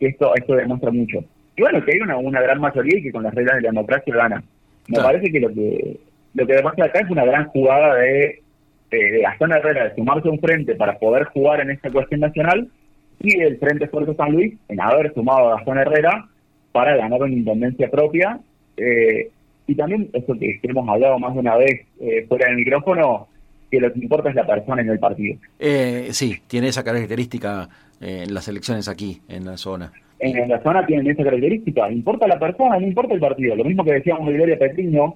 Esto, 0.00 0.34
esto 0.34 0.54
demuestra 0.54 0.90
mucho. 0.90 1.24
Y 1.56 1.62
bueno, 1.62 1.84
que 1.84 1.92
hay 1.92 2.00
una, 2.00 2.16
una 2.16 2.40
gran 2.40 2.60
mayoría 2.60 2.98
y 2.98 3.02
que 3.02 3.12
con 3.12 3.24
las 3.24 3.34
reglas 3.34 3.56
de 3.56 3.62
la 3.62 3.70
democracia 3.70 4.14
gana. 4.14 4.42
Me 4.88 4.98
parece 4.98 5.30
que 5.30 5.40
lo 5.40 5.52
que 5.52 5.98
lo 6.34 6.46
que 6.46 6.54
demuestra 6.54 6.86
acá 6.86 7.00
es 7.00 7.10
una 7.10 7.24
gran 7.24 7.46
jugada 7.48 7.96
de, 7.96 8.40
de, 8.90 9.20
Gastón 9.22 9.52
Herrera 9.52 9.88
de 9.88 9.94
sumarse 9.96 10.28
a 10.28 10.30
un 10.30 10.38
frente 10.38 10.74
para 10.76 10.98
poder 10.98 11.24
jugar 11.24 11.60
en 11.60 11.70
esta 11.70 11.90
cuestión 11.90 12.20
nacional 12.20 12.68
y 13.20 13.40
el 13.40 13.58
Frente 13.58 13.88
Fuerte 13.88 14.14
San 14.14 14.32
Luis 14.32 14.54
en 14.68 14.80
haber 14.80 15.12
sumado 15.14 15.48
a 15.48 15.56
Gastón 15.56 15.78
Herrera 15.78 16.28
para 16.72 16.96
ganar 16.96 17.20
una 17.20 17.32
independencia 17.32 17.90
propia 17.90 18.38
eh, 18.76 19.30
y 19.68 19.74
también 19.74 20.08
eso 20.14 20.34
que, 20.36 20.58
hemos 20.62 20.88
hablado 20.88 21.18
más 21.18 21.34
de 21.34 21.40
una 21.40 21.56
vez 21.56 21.82
eh, 22.00 22.24
fuera 22.26 22.48
del 22.48 22.56
micrófono, 22.56 23.28
que 23.70 23.78
lo 23.78 23.92
que 23.92 24.00
importa 24.00 24.30
es 24.30 24.34
la 24.34 24.46
persona 24.46 24.80
en 24.80 24.88
el 24.88 24.98
partido. 24.98 25.36
Eh, 25.58 26.08
sí, 26.12 26.38
tiene 26.46 26.68
esa 26.68 26.82
característica 26.82 27.68
eh, 28.00 28.24
en 28.26 28.32
las 28.32 28.48
elecciones 28.48 28.88
aquí, 28.88 29.20
en 29.28 29.44
la 29.44 29.58
zona. 29.58 29.92
En, 30.20 30.48
la 30.48 30.62
zona 30.62 30.86
tienen 30.86 31.06
esa 31.06 31.22
característica. 31.22 31.90
Importa 31.92 32.26
la 32.26 32.38
persona, 32.38 32.78
no 32.80 32.86
importa 32.86 33.12
el 33.12 33.20
partido. 33.20 33.54
Lo 33.54 33.64
mismo 33.64 33.84
que 33.84 33.92
decíamos 33.92 34.26
de 34.26 34.32
Gloria 34.32 34.58
Petriño, 34.58 35.14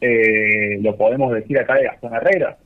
eh, 0.00 0.78
lo 0.80 0.96
podemos 0.96 1.32
decir 1.32 1.56
acá 1.60 1.76
de 1.76 1.84
Gastón 1.84 2.14
Herrera. 2.14 2.58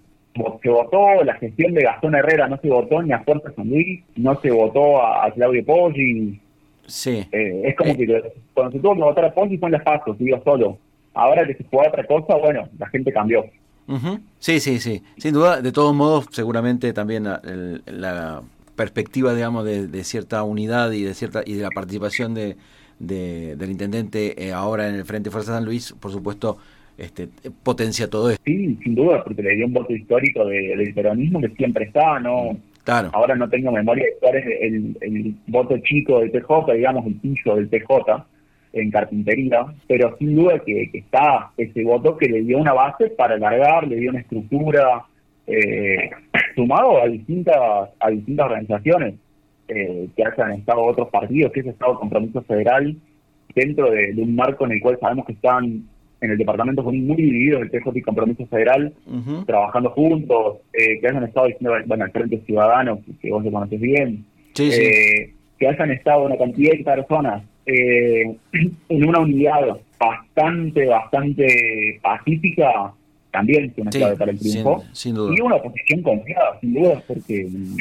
Se 0.62 0.70
votó 0.70 1.22
la 1.22 1.34
gestión 1.34 1.74
de 1.74 1.82
Gastón 1.82 2.14
Herrera, 2.14 2.48
no 2.48 2.56
se 2.56 2.68
votó 2.68 3.02
ni 3.02 3.12
a 3.12 3.20
Fuerza 3.20 3.52
San 3.54 3.68
Luis, 3.68 4.02
no 4.16 4.40
se 4.40 4.50
votó 4.50 5.02
a, 5.02 5.30
Claudio 5.32 5.64
Poggi. 5.64 6.40
Sí. 6.86 7.26
es 7.32 7.74
como 7.74 7.96
que 7.96 8.22
cuando 8.54 8.72
se 8.72 8.78
tuvo 8.78 8.94
que 8.94 9.00
votar 9.02 9.24
a 9.24 9.34
Poggi 9.34 9.58
fue 9.58 9.68
en 9.68 9.72
las 9.72 9.82
pasos, 9.82 10.16
digo 10.18 10.40
solo 10.44 10.78
Ahora 11.16 11.46
que 11.46 11.54
se 11.54 11.64
juega 11.64 11.88
otra 11.88 12.06
cosa, 12.06 12.36
bueno, 12.36 12.68
la 12.78 12.88
gente 12.88 13.10
cambió. 13.10 13.46
Sí, 14.38 14.60
sí, 14.60 14.78
sí. 14.78 15.02
Sin 15.16 15.32
duda, 15.32 15.62
de 15.62 15.72
todos 15.72 15.94
modos, 15.94 16.26
seguramente 16.30 16.92
también 16.92 17.24
la, 17.24 18.42
perspectiva, 18.76 19.32
digamos, 19.32 19.64
de, 19.64 20.04
cierta 20.04 20.42
unidad 20.42 20.92
y 20.92 21.02
de 21.02 21.14
cierta 21.14 21.42
y 21.46 21.54
de 21.54 21.62
la 21.62 21.70
participación 21.70 22.34
de, 22.34 22.56
del 22.98 23.70
intendente 23.70 24.46
eh, 24.46 24.52
ahora 24.52 24.88
en 24.88 24.96
el 24.96 25.04
Frente 25.06 25.30
Fuerza 25.30 25.54
San 25.54 25.64
Luis, 25.64 25.94
por 25.98 26.12
supuesto, 26.12 26.58
este, 26.98 27.28
potencia 27.62 28.10
todo 28.10 28.30
esto. 28.30 28.42
Sí, 28.44 28.78
sin 28.84 28.94
duda, 28.94 29.24
porque 29.24 29.42
le 29.42 29.56
dio 29.56 29.64
un 29.64 29.72
voto 29.72 29.94
histórico 29.94 30.44
del 30.44 30.92
peronismo 30.92 31.40
que 31.40 31.48
siempre 31.50 31.86
está, 31.86 32.20
¿no? 32.20 32.58
Claro. 32.84 33.08
Ahora 33.14 33.34
no 33.34 33.48
tengo 33.48 33.72
memoria 33.72 34.04
de 34.04 34.16
cuál 34.20 34.36
es 34.36 34.46
el, 34.60 34.98
el 35.00 35.34
voto 35.46 35.78
chico 35.78 36.20
del 36.20 36.30
PJ, 36.30 36.74
digamos, 36.74 37.06
el 37.06 37.14
pillo 37.14 37.56
del 37.56 37.68
PJ, 37.68 38.26
en 38.72 38.90
carpintería, 38.90 39.66
pero 39.86 40.16
sin 40.18 40.36
duda 40.36 40.58
que, 40.58 40.90
está 40.92 41.50
ese 41.56 41.82
voto 41.84 42.16
que 42.16 42.28
le 42.28 42.42
dio 42.42 42.58
una 42.58 42.72
base 42.72 43.08
para 43.10 43.34
alargar, 43.34 43.86
le 43.86 43.96
dio 43.96 44.10
una 44.10 44.20
estructura, 44.20 45.04
eh, 45.46 46.10
sumado 46.54 47.02
a 47.02 47.06
distintas, 47.06 47.90
a 47.98 48.10
distintas 48.10 48.46
organizaciones 48.46 49.14
eh, 49.68 50.08
que 50.16 50.24
hayan 50.24 50.52
estado 50.52 50.82
otros 50.82 51.08
partidos, 51.08 51.52
que 51.52 51.60
es 51.60 51.66
Estado 51.66 51.98
Compromiso 51.98 52.42
Federal, 52.42 52.96
dentro 53.54 53.90
de, 53.90 54.14
un 54.18 54.34
marco 54.36 54.66
en 54.66 54.72
el 54.72 54.80
cual 54.80 54.98
sabemos 55.00 55.26
que 55.26 55.32
están 55.32 55.88
en 56.20 56.30
el 56.30 56.38
departamento 56.38 56.82
muy 56.82 57.00
divididos, 57.00 57.62
el 57.62 57.70
TJ 57.70 57.90
y 57.94 58.02
Compromiso 58.02 58.46
Federal, 58.46 58.92
trabajando 59.46 59.90
juntos, 59.90 60.58
eh, 60.72 60.98
que 61.00 61.08
hayan 61.08 61.24
estado 61.24 61.46
diciendo, 61.46 61.74
bueno, 61.86 62.04
el 62.04 62.10
Frente 62.10 62.40
Ciudadano, 62.46 63.00
que, 63.20 63.30
vos 63.30 63.44
lo 63.44 63.50
conoces 63.50 63.80
bien, 63.80 64.24
que 64.54 65.68
hayan 65.68 65.90
estado 65.90 66.24
una 66.24 66.36
cantidad 66.36 66.72
de 66.72 66.84
personas 66.84 67.42
eh, 67.66 68.36
en 68.88 69.04
una 69.04 69.20
unidad 69.20 69.78
bastante, 69.98 70.86
bastante 70.86 71.98
pacífica, 72.02 72.92
también 73.30 73.66
es 73.66 73.78
una 73.78 73.90
clave 73.90 74.16
para 74.16 74.30
el 74.30 74.38
triunfo. 74.38 74.84
Y 75.04 75.40
una 75.40 75.56
oposición 75.56 76.02
confiada, 76.02 76.58
sin 76.60 76.74
duda, 76.74 77.02
porque 77.06 77.46
mm, 77.50 77.76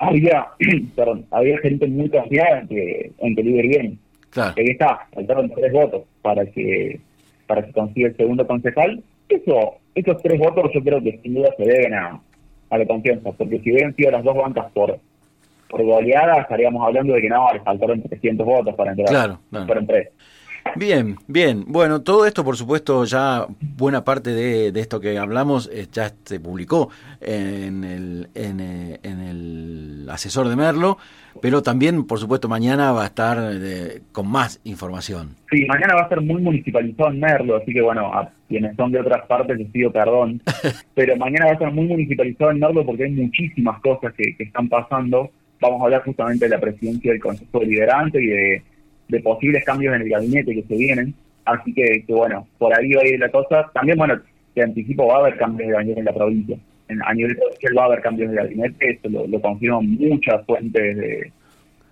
había, 0.00 0.46
perdón, 0.96 1.26
había 1.30 1.58
gente 1.58 1.86
muy 1.88 2.08
confiada 2.08 2.60
en 2.60 2.68
que, 2.68 3.12
en 3.18 3.36
que 3.36 3.42
bien. 3.42 3.98
Claro. 4.30 4.54
ahí 4.56 4.66
está, 4.66 5.06
faltaron 5.12 5.48
tres 5.50 5.72
votos 5.72 6.02
para 6.20 6.44
que 6.44 6.98
para 7.46 7.64
que 7.64 7.72
consiga 7.72 8.08
el 8.08 8.16
segundo 8.16 8.46
concejal. 8.46 9.02
Eso, 9.28 9.74
esos 9.94 10.22
tres 10.22 10.38
votos 10.38 10.70
yo 10.74 10.82
creo 10.82 11.02
que 11.02 11.20
sin 11.22 11.34
duda 11.34 11.50
se 11.56 11.64
deben 11.64 11.94
a, 11.94 12.20
a 12.70 12.78
la 12.78 12.86
confianza, 12.86 13.30
porque 13.32 13.60
si 13.60 13.70
hubieran 13.70 13.94
sido 13.94 14.10
las 14.10 14.24
dos 14.24 14.36
bancas 14.36 14.72
por 14.72 14.98
por 15.68 15.82
goleada, 15.82 16.40
estaríamos 16.40 16.86
hablando 16.86 17.14
de 17.14 17.22
que 17.22 17.28
no, 17.28 17.52
le 17.52 17.60
faltaron 17.60 18.02
300 18.02 18.46
votos 18.46 18.74
para 18.74 18.90
entrar. 18.90 19.08
Claro, 19.08 19.40
claro. 19.50 19.86
tres. 19.86 20.08
Bien, 20.76 21.16
bien. 21.28 21.64
Bueno, 21.68 22.02
todo 22.02 22.26
esto, 22.26 22.42
por 22.42 22.56
supuesto, 22.56 23.04
ya 23.04 23.46
buena 23.60 24.02
parte 24.02 24.30
de, 24.30 24.68
esto 24.80 24.98
que 24.98 25.18
hablamos 25.18 25.70
eh, 25.72 25.86
ya 25.92 26.10
se 26.24 26.40
publicó 26.40 26.90
en 27.20 27.84
el, 27.84 28.28
eh, 28.34 28.98
en, 29.02 29.20
el 29.20 30.08
asesor 30.10 30.48
de 30.48 30.56
Merlo, 30.56 30.98
pero 31.40 31.62
también, 31.62 32.06
por 32.06 32.18
supuesto, 32.18 32.48
mañana 32.48 32.90
va 32.90 33.04
a 33.04 33.06
estar 33.06 33.38
eh, 33.52 34.00
con 34.10 34.28
más 34.28 34.60
información. 34.64 35.36
Sí, 35.50 35.64
mañana 35.66 35.94
va 35.94 36.02
a 36.02 36.08
ser 36.08 36.20
muy 36.20 36.42
municipalizado 36.42 37.10
en 37.10 37.20
Merlo, 37.20 37.56
así 37.56 37.72
que 37.72 37.82
bueno, 37.82 38.12
a 38.12 38.30
quienes 38.48 38.74
son 38.74 38.90
de 38.90 39.00
otras 39.00 39.26
partes 39.26 39.56
les 39.56 39.70
pido 39.70 39.92
perdón, 39.92 40.42
pero 40.94 41.16
mañana 41.16 41.46
va 41.46 41.52
a 41.52 41.58
ser 41.58 41.70
muy 41.70 41.86
municipalizado 41.86 42.50
en 42.50 42.58
Merlo 42.58 42.84
porque 42.84 43.04
hay 43.04 43.12
muchísimas 43.12 43.80
cosas 43.80 44.12
que, 44.14 44.34
que 44.36 44.44
están 44.44 44.68
pasando. 44.68 45.30
Vamos 45.64 45.80
a 45.80 45.84
hablar 45.84 46.02
justamente 46.02 46.44
de 46.44 46.50
la 46.50 46.60
presidencia 46.60 47.10
del 47.12 47.20
Consejo 47.20 47.60
Deliberante 47.60 48.22
y 48.22 48.26
de 48.26 48.62
de 49.08 49.20
posibles 49.20 49.64
cambios 49.64 49.94
en 49.94 50.02
el 50.02 50.08
gabinete 50.08 50.54
que 50.54 50.62
se 50.62 50.76
vienen. 50.76 51.14
Así 51.44 51.74
que, 51.74 52.04
que 52.06 52.12
bueno, 52.12 52.46
por 52.58 52.76
ahí 52.76 52.92
va 52.92 53.02
a 53.02 53.06
ir 53.06 53.20
la 53.20 53.30
cosa. 53.30 53.70
También, 53.74 53.98
bueno, 53.98 54.20
te 54.54 54.62
anticipo, 54.62 55.06
va 55.06 55.16
a 55.16 55.20
haber 55.20 55.36
cambios 55.36 55.68
de 55.68 55.74
gabinete 55.74 56.00
en 56.00 56.06
la 56.06 56.14
provincia. 56.14 56.56
En, 56.88 57.02
a 57.02 57.14
nivel 57.14 57.36
provincial 57.36 57.78
va 57.78 57.82
a 57.82 57.86
haber 57.86 58.00
cambios 58.00 58.30
de 58.30 58.36
gabinete, 58.36 58.90
eso 58.90 59.08
lo, 59.08 59.26
lo 59.26 59.40
confirman 59.40 59.90
muchas 59.90 60.44
fuentes 60.46 60.96
de, 60.96 61.32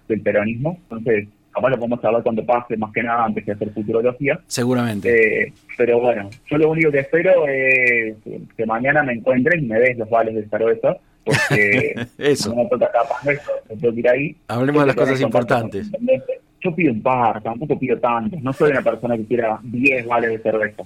del 0.08 0.20
peronismo. 0.20 0.78
Entonces, 0.84 1.28
capaz 1.50 1.70
lo 1.70 1.76
podemos 1.76 2.04
hablar 2.04 2.22
cuando 2.22 2.44
pase, 2.46 2.76
más 2.76 2.92
que 2.92 3.02
nada 3.02 3.24
antes 3.24 3.44
de 3.44 3.52
hacer 3.52 3.70
futurología. 3.70 4.40
Seguramente. 4.46 5.44
Eh, 5.44 5.52
pero 5.76 6.00
bueno, 6.00 6.30
yo 6.50 6.58
lo 6.58 6.70
único 6.70 6.90
que 6.90 7.00
espero 7.00 7.46
es 7.46 8.16
que 8.56 8.66
mañana 8.66 9.02
me 9.02 9.14
encuentren 9.14 9.64
y 9.64 9.66
me 9.66 9.78
des 9.78 9.98
los 9.98 10.08
vales 10.08 10.34
de 10.34 10.46
cerveza, 10.48 10.96
porque 11.24 12.06
eso. 12.18 12.50
no 12.50 12.64
me 12.64 12.68
toca 12.70 12.90
capaz 12.92 13.26
eso, 13.26 13.50
me 13.68 13.76
tengo 13.76 13.94
que 13.94 14.00
ir 14.00 14.08
ahí. 14.08 14.36
Hablemos 14.48 14.82
de 14.82 14.86
las 14.86 14.96
cosas 14.96 15.20
importantes 15.20 15.90
yo 16.62 16.74
pido 16.74 16.92
un 16.92 17.02
par, 17.02 17.42
tampoco 17.42 17.78
pido 17.78 17.98
tantos. 17.98 18.40
No 18.42 18.52
soy 18.52 18.70
una 18.70 18.82
persona 18.82 19.16
que 19.16 19.24
quiera 19.24 19.58
10 19.62 20.06
vales 20.06 20.30
de 20.30 20.38
cerveza. 20.38 20.82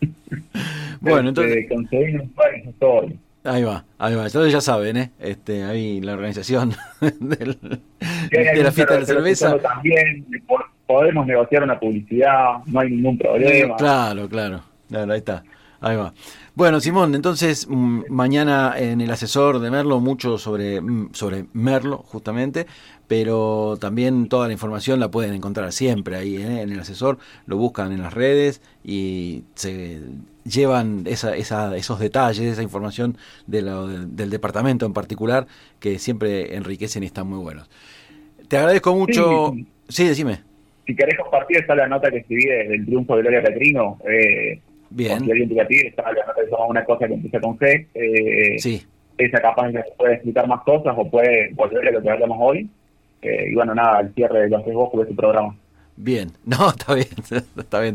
bueno, 1.00 1.30
entonces. 1.30 1.68
conseguir 1.68 2.20
un 2.20 2.28
par 2.30 2.50
todo. 2.78 3.08
Ahí 3.44 3.64
va, 3.64 3.84
ahí 3.98 4.14
va. 4.14 4.26
Entonces 4.26 4.52
ya 4.52 4.60
saben, 4.60 4.96
¿eh? 4.96 5.10
Este, 5.18 5.64
ahí 5.64 6.00
la 6.00 6.12
organización 6.12 6.72
del, 7.00 7.58
de 8.30 8.62
la 8.62 8.70
fiesta 8.70 8.94
de 8.94 9.00
la 9.00 9.06
cerveza. 9.06 9.58
También 9.58 10.24
podemos 10.86 11.26
negociar 11.26 11.64
una 11.64 11.78
publicidad, 11.78 12.58
no 12.66 12.80
hay 12.80 12.90
ningún 12.90 13.18
problema. 13.18 13.76
Claro, 13.76 14.28
claro. 14.28 14.62
Claro, 14.88 15.12
ahí 15.12 15.18
está. 15.18 15.42
Ahí 15.80 15.96
va. 15.96 16.12
Bueno, 16.54 16.80
Simón, 16.80 17.14
entonces 17.14 17.66
mm, 17.66 18.02
mañana 18.10 18.74
en 18.76 19.00
el 19.00 19.10
asesor 19.10 19.58
de 19.58 19.70
Merlo 19.70 20.00
mucho 20.00 20.36
sobre, 20.36 20.82
mm, 20.82 21.14
sobre 21.14 21.46
Merlo, 21.54 21.96
justamente, 21.98 22.66
pero 23.08 23.78
también 23.80 24.28
toda 24.28 24.48
la 24.48 24.52
información 24.52 25.00
la 25.00 25.10
pueden 25.10 25.32
encontrar 25.32 25.72
siempre 25.72 26.16
ahí 26.16 26.36
¿eh? 26.36 26.60
en 26.60 26.70
el 26.70 26.78
asesor, 26.78 27.16
lo 27.46 27.56
buscan 27.56 27.90
en 27.92 28.02
las 28.02 28.12
redes 28.12 28.60
y 28.84 29.44
se 29.54 30.00
llevan 30.44 31.04
esa, 31.06 31.34
esa, 31.36 31.74
esos 31.74 31.98
detalles, 31.98 32.44
esa 32.44 32.62
información 32.62 33.16
de 33.46 33.62
del 33.62 34.28
departamento 34.28 34.84
en 34.84 34.92
particular, 34.92 35.46
que 35.80 35.98
siempre 35.98 36.54
enriquecen 36.54 37.02
y 37.02 37.06
están 37.06 37.28
muy 37.28 37.38
buenos. 37.38 37.70
Te 38.48 38.58
agradezco 38.58 38.94
mucho. 38.94 39.54
Sí, 39.88 40.06
decime. 40.06 40.40
Si 40.86 40.94
querés 40.94 41.18
compartir, 41.18 41.58
está 41.58 41.74
la 41.74 41.88
nota 41.88 42.10
que 42.10 42.18
escribí 42.18 42.44
del 42.44 42.84
triunfo 42.84 43.16
de 43.16 43.22
Gloria 43.22 43.42
Petrino. 43.42 43.98
Eh, 44.06 44.60
Bien. 44.94 45.22
Alguien 45.22 45.48
te 45.48 45.64
pedir, 45.64 45.86
está 45.86 46.04
que 46.04 46.66
una 46.68 46.84
cosa 46.84 47.06
que 47.06 47.14
empieza 47.14 47.40
con 47.40 47.58
G. 47.58 47.86
Eh, 47.94 48.58
sí. 48.58 48.82
Esa 49.18 49.40
capaz 49.40 49.68
de 49.68 49.84
puede 49.96 50.14
explicar 50.14 50.46
más 50.48 50.62
cosas 50.62 50.94
o 50.96 51.08
puede 51.08 51.52
volver 51.54 51.88
a 51.88 51.90
lo 51.92 52.02
que 52.02 52.10
hablamos 52.10 52.38
hoy. 52.40 52.68
Eh, 53.22 53.48
y 53.50 53.54
bueno, 53.54 53.74
nada, 53.74 53.98
al 53.98 54.14
cierre 54.14 54.42
de 54.42 54.48
los 54.48 54.64
tres 54.64 54.74
de 54.74 55.06
su 55.06 55.16
programa. 55.16 55.56
Bien, 55.96 56.32
no, 56.44 56.70
está 56.70 56.94
bien, 56.94 57.06
está 57.56 57.80
bien, 57.80 57.94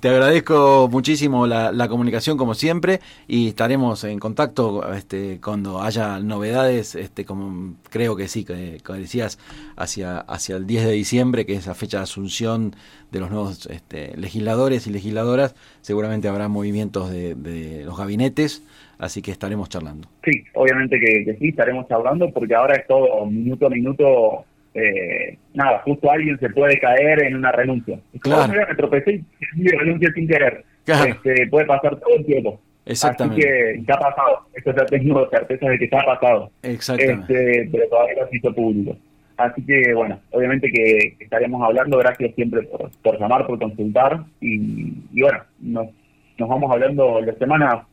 Te 0.00 0.08
agradezco 0.08 0.88
muchísimo 0.90 1.46
la, 1.46 1.88
comunicación 1.88 2.38
como 2.38 2.54
siempre 2.54 3.00
y 3.28 3.48
estaremos 3.48 4.04
en 4.04 4.18
contacto 4.18 4.92
este, 4.94 5.40
cuando 5.42 5.82
haya 5.82 6.18
novedades, 6.20 6.94
este, 6.94 7.24
como 7.24 7.74
creo 7.90 8.16
que 8.16 8.28
sí, 8.28 8.44
que, 8.44 8.78
como 8.84 8.98
decías, 8.98 9.38
hacia, 9.76 10.18
hacia 10.18 10.56
el 10.56 10.66
10 10.66 10.86
de 10.86 10.92
diciembre, 10.92 11.44
que 11.46 11.54
es 11.54 11.66
la 11.66 11.74
fecha 11.74 11.98
de 11.98 12.04
asunción 12.04 12.74
de 13.10 13.20
los 13.20 13.30
nuevos 13.30 13.66
este, 13.66 14.16
legisladores 14.16 14.86
y 14.86 14.90
legisladoras, 14.90 15.54
seguramente 15.82 16.28
habrá 16.28 16.48
movimientos 16.48 17.10
de, 17.10 17.34
de, 17.34 17.84
los 17.84 17.98
gabinetes, 17.98 18.64
así 18.98 19.22
que 19.22 19.30
estaremos 19.30 19.68
charlando. 19.68 20.08
Sí, 20.24 20.44
obviamente 20.54 20.98
que, 20.98 21.24
que 21.24 21.36
sí, 21.36 21.48
estaremos 21.48 21.90
hablando 21.90 22.30
porque 22.32 22.54
ahora 22.54 22.76
es 22.76 22.86
todo 22.86 23.26
minuto 23.26 23.66
a 23.66 23.70
minuto 23.70 24.44
eh, 24.74 25.38
nada, 25.54 25.78
justo 25.84 26.10
alguien 26.10 26.38
se 26.38 26.50
puede 26.50 26.78
caer 26.78 27.22
en 27.24 27.36
una 27.36 27.52
renuncia. 27.52 27.98
Claro. 28.20 28.52
me 28.52 28.74
tropecé 28.74 29.22
y 29.56 29.68
renuncia 29.68 30.12
sin 30.12 30.26
querer. 30.26 30.64
Este, 30.86 31.46
puede 31.48 31.66
pasar 31.66 31.98
todo 32.00 32.16
el 32.16 32.26
tiempo. 32.26 32.60
Exactamente. 32.84 33.40
Así 33.40 33.78
que 33.78 33.84
ya 33.86 33.94
ha 33.94 33.98
pasado. 33.98 34.40
Esto 34.52 34.74
ya 34.76 34.86
tengo 34.86 35.30
certeza 35.30 35.68
de 35.68 35.78
que 35.78 35.88
ya 35.88 36.00
ha 36.00 36.04
pasado. 36.04 36.50
Exactamente. 36.62 37.60
Este, 37.62 37.68
pero 37.72 37.88
todavía 37.88 38.22
no 38.22 38.28
se 38.28 38.36
hizo 38.36 38.54
público. 38.54 38.96
Así 39.36 39.64
que, 39.64 39.94
bueno, 39.94 40.20
obviamente 40.32 40.70
que 40.70 41.16
estaremos 41.18 41.62
hablando. 41.62 41.98
Gracias 41.98 42.34
siempre 42.34 42.62
por, 42.62 42.90
por 43.02 43.18
llamar, 43.18 43.46
por 43.46 43.58
consultar. 43.58 44.24
Y, 44.40 44.92
y 45.12 45.22
bueno, 45.22 45.38
nos, 45.60 45.88
nos 46.36 46.48
vamos 46.48 46.70
hablando 46.70 47.20
la 47.20 47.32
semana 47.34 47.86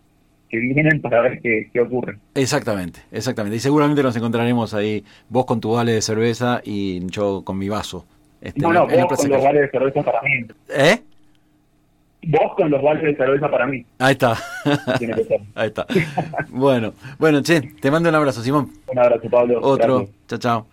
que 0.52 0.58
vienen 0.58 1.02
para 1.02 1.22
ver 1.22 1.40
qué, 1.42 1.70
qué, 1.72 1.80
ocurre. 1.80 2.18
Exactamente, 2.36 3.00
exactamente. 3.12 3.56
Y 3.56 3.60
seguramente 3.60 4.04
nos 4.04 4.16
encontraremos 4.18 4.74
ahí, 4.74 5.04
vos 5.30 5.46
con 5.46 5.62
tu 5.62 5.72
vale 5.72 5.94
de 5.94 6.02
cerveza 6.02 6.62
y 6.64 7.06
yo 7.08 7.44
con 7.46 7.58
mi 7.58 7.70
vaso. 7.70 8.06
Este, 8.42 8.60
no, 8.60 8.74
no, 8.74 8.86
vos 8.86 9.18
con 9.18 9.30
los 9.30 9.44
vales 9.44 9.62
de 9.62 9.70
cerveza 9.70 10.04
para 10.04 10.22
mí. 10.22 10.46
¿Eh? 10.70 11.02
Vos 12.24 12.54
con 12.56 12.70
los 12.70 12.82
vales 12.82 13.04
de 13.04 13.16
cerveza 13.16 13.50
para 13.50 13.66
mí. 13.66 13.86
Ahí 13.98 14.12
está. 14.12 14.36
Ahí 15.56 15.68
está. 15.68 15.88
bueno, 16.50 16.94
bueno, 17.18 17.42
che, 17.42 17.62
te 17.62 17.90
mando 17.90 18.10
un 18.10 18.16
abrazo, 18.16 18.44
Simón. 18.44 18.70
Un 18.88 19.00
abrazo, 19.00 19.30
Pablo. 19.30 19.60
Otro. 19.62 20.10
Chao, 20.28 20.40
chao. 20.40 20.68